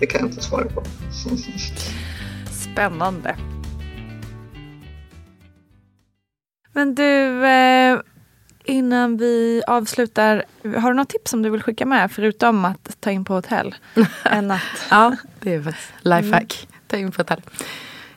[0.01, 0.83] det kan jag inte svara på.
[2.73, 3.37] Spännande.
[6.73, 7.99] Men du, eh,
[8.65, 10.45] innan vi avslutar,
[10.77, 13.75] har du något tips som du vill skicka med förutom att ta in på hotell?
[14.25, 14.61] en natt?
[14.91, 16.69] Ja, det är faktiskt lifehack.
[16.69, 16.83] Mm.
[16.87, 17.43] Ta in på hotell.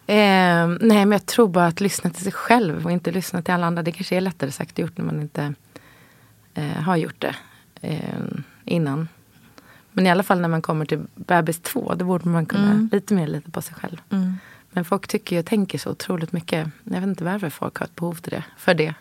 [0.07, 3.53] Eh, nej, men jag tror bara att lyssna till sig själv och inte lyssna till
[3.53, 3.83] alla andra.
[3.83, 5.53] Det kanske är lättare sagt gjort när man inte
[6.53, 7.35] eh, har gjort det
[7.81, 8.19] eh,
[8.65, 9.07] innan.
[9.91, 12.89] Men i alla fall när man kommer till bebis två, då borde man kunna mm.
[12.91, 14.01] lite mer lita på sig själv.
[14.09, 14.37] Mm.
[14.71, 16.67] Men folk tycker och tänker så otroligt mycket.
[16.83, 18.93] Jag vet inte varför folk har ett behov till det, för det.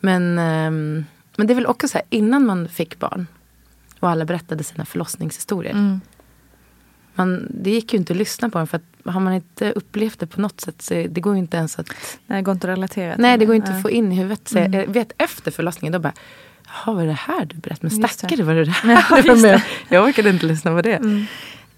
[0.00, 1.04] Men, um,
[1.36, 3.26] men det är väl också så här, innan man fick barn
[4.00, 5.72] och alla berättade sina förlossningshistorier.
[5.72, 6.00] Mm.
[7.18, 10.18] Man, det gick ju inte att lyssna på dem för att har man inte upplevt
[10.18, 11.88] det på något sätt så det går ju inte ens att...
[12.26, 14.14] Nej, det går inte att relatera till Nej, det går inte att få in i
[14.14, 14.48] huvudet.
[14.48, 14.72] Så mm.
[14.72, 16.12] Jag vet efter förlossningen då bara
[16.66, 17.96] Jaha, var det här du berättade?
[17.98, 20.82] Men stackare, var det det här ja, du var med Jag orkade inte lyssna på
[20.82, 20.96] det.
[20.96, 21.26] Mm.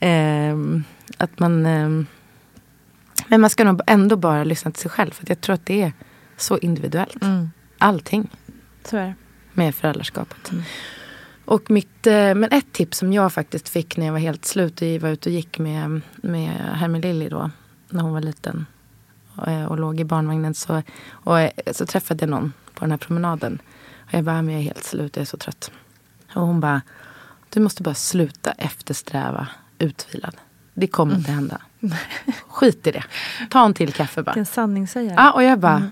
[0.00, 0.82] Eh,
[1.16, 1.66] att man...
[1.66, 2.04] Eh,
[3.26, 5.10] men man ska nog ändå bara lyssna till sig själv.
[5.10, 5.92] För jag tror att det är
[6.36, 7.22] så individuellt.
[7.22, 7.50] Mm.
[7.78, 8.30] Allting.
[8.84, 9.14] Så är det.
[9.52, 10.50] Med föräldraskapet.
[10.50, 10.64] Mm.
[11.50, 14.82] Och mitt, eh, men ett tips som jag faktiskt fick när jag var helt slut.
[14.82, 17.50] Jag var ute och gick med, med Hermie Lilly då.
[17.88, 18.66] När hon var liten.
[19.36, 20.54] Och, eh, och låg i barnvagnen.
[20.54, 23.62] Så, och, eh, så träffade jag någon på den här promenaden.
[24.06, 25.16] Och jag bara, jag är helt slut.
[25.16, 25.70] Jag är så trött.
[26.34, 26.82] Och hon bara,
[27.48, 29.48] du måste bara sluta eftersträva
[29.78, 30.36] utvilad.
[30.74, 31.60] Det kommer inte hända.
[32.48, 33.04] Skit i det.
[33.50, 34.32] Ta en till kaffe bara.
[34.32, 35.14] Vilken sanningssägare.
[35.16, 35.90] Ja, och jag bara, mm.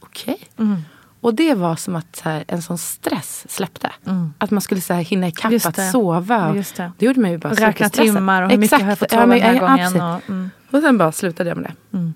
[0.00, 0.34] okej.
[0.34, 0.66] Okay.
[0.66, 0.82] Mm.
[1.22, 3.92] Och det var som att här, en sån stress släppte.
[4.06, 4.34] Mm.
[4.38, 6.52] Att man skulle så här, hinna ikapp att sova.
[6.56, 6.92] Just det.
[6.98, 9.26] det gjorde mig ju bara Räkna timmar och hur mycket har jag fått sova ja,
[9.26, 10.00] men, den här gången.
[10.00, 10.50] Och, mm.
[10.70, 11.96] och sen bara slutade jag med det.
[11.96, 12.14] Mm.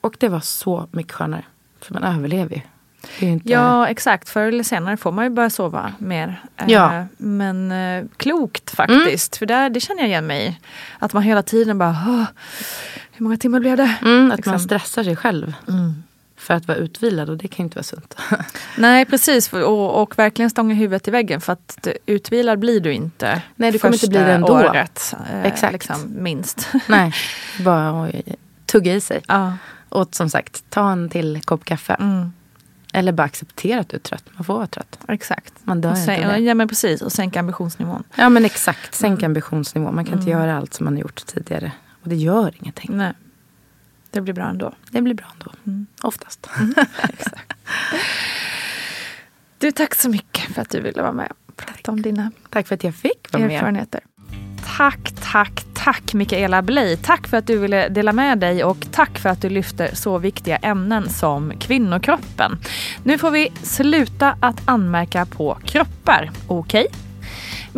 [0.00, 1.44] Och det var så mycket skönare.
[1.80, 2.60] För man överlever ju.
[3.28, 3.48] Inte...
[3.50, 6.42] Ja exakt, förr eller senare får man ju börja sova mer.
[6.56, 7.06] Eh, ja.
[7.16, 9.38] Men eh, klokt faktiskt, mm.
[9.38, 10.58] för där, det känner jag igen mig i.
[10.98, 11.92] Att man hela tiden bara,
[13.12, 13.94] hur många timmar blev det?
[14.02, 14.50] Mm, att liksom.
[14.50, 15.54] man stressar sig själv.
[15.68, 16.02] Mm.
[16.48, 18.16] För att vara utvilad och det kan ju inte vara sunt.
[18.76, 23.42] Nej precis och, och verkligen stånga huvudet i väggen för att utvilad blir du inte.
[23.56, 24.52] Nej du kommer inte bli det ändå.
[24.52, 25.14] året.
[25.30, 25.72] Eh, Exakt.
[25.72, 26.68] Liksom, minst.
[26.86, 27.12] Nej,
[27.64, 28.10] bara
[28.66, 29.22] tugga i sig.
[29.28, 29.52] Ja.
[29.88, 31.94] Och som sagt, ta en till kopp kaffe.
[31.94, 32.32] Mm.
[32.92, 34.24] Eller bara acceptera att du är trött.
[34.32, 34.98] Man får vara trött.
[35.08, 35.54] Exakt.
[35.62, 37.02] Man dör sen, inte Ja men precis.
[37.02, 38.02] Och sänka ambitionsnivån.
[38.14, 38.94] Ja men exakt.
[38.94, 39.30] Sänka mm.
[39.30, 39.94] ambitionsnivån.
[39.94, 40.20] Man kan mm.
[40.20, 41.72] inte göra allt som man har gjort tidigare.
[42.02, 42.96] Och det gör ingenting.
[42.96, 43.12] Nej.
[44.10, 44.72] Det blir bra ändå.
[44.90, 45.52] Det blir bra ändå.
[45.66, 45.86] Mm.
[46.02, 46.48] Oftast.
[46.58, 46.74] Mm.
[47.02, 47.52] exakt.
[49.58, 51.88] Du, tack så mycket för att du ville vara med och prata tack.
[51.88, 53.56] om dina Tack för att jag fick vara med.
[53.56, 54.00] Erfarenheter.
[54.76, 56.96] Tack, tack, tack Mikaela Bley.
[56.96, 60.18] Tack för att du ville dela med dig och tack för att du lyfter så
[60.18, 62.58] viktiga ämnen som kvinnokroppen.
[63.02, 66.86] Nu får vi sluta att anmärka på kroppar, okej?
[66.86, 67.07] Okay?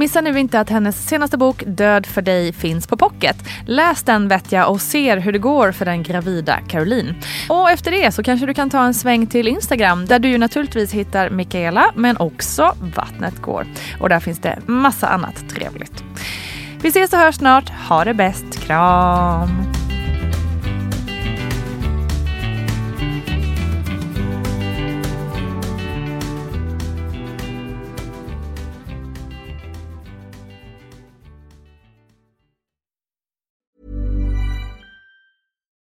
[0.00, 3.36] Missa nu inte att hennes senaste bok Död för dig finns på pocket.
[3.66, 7.14] Läs den vet jag och ser hur det går för den gravida Caroline.
[7.48, 10.38] Och efter det så kanske du kan ta en sväng till Instagram där du ju
[10.38, 13.66] naturligtvis hittar Mikaela men också Vattnet går.
[14.00, 16.04] Och där finns det massa annat trevligt.
[16.82, 17.68] Vi ses och hörs snart.
[17.88, 18.60] Ha det bäst.
[18.66, 19.79] Kram!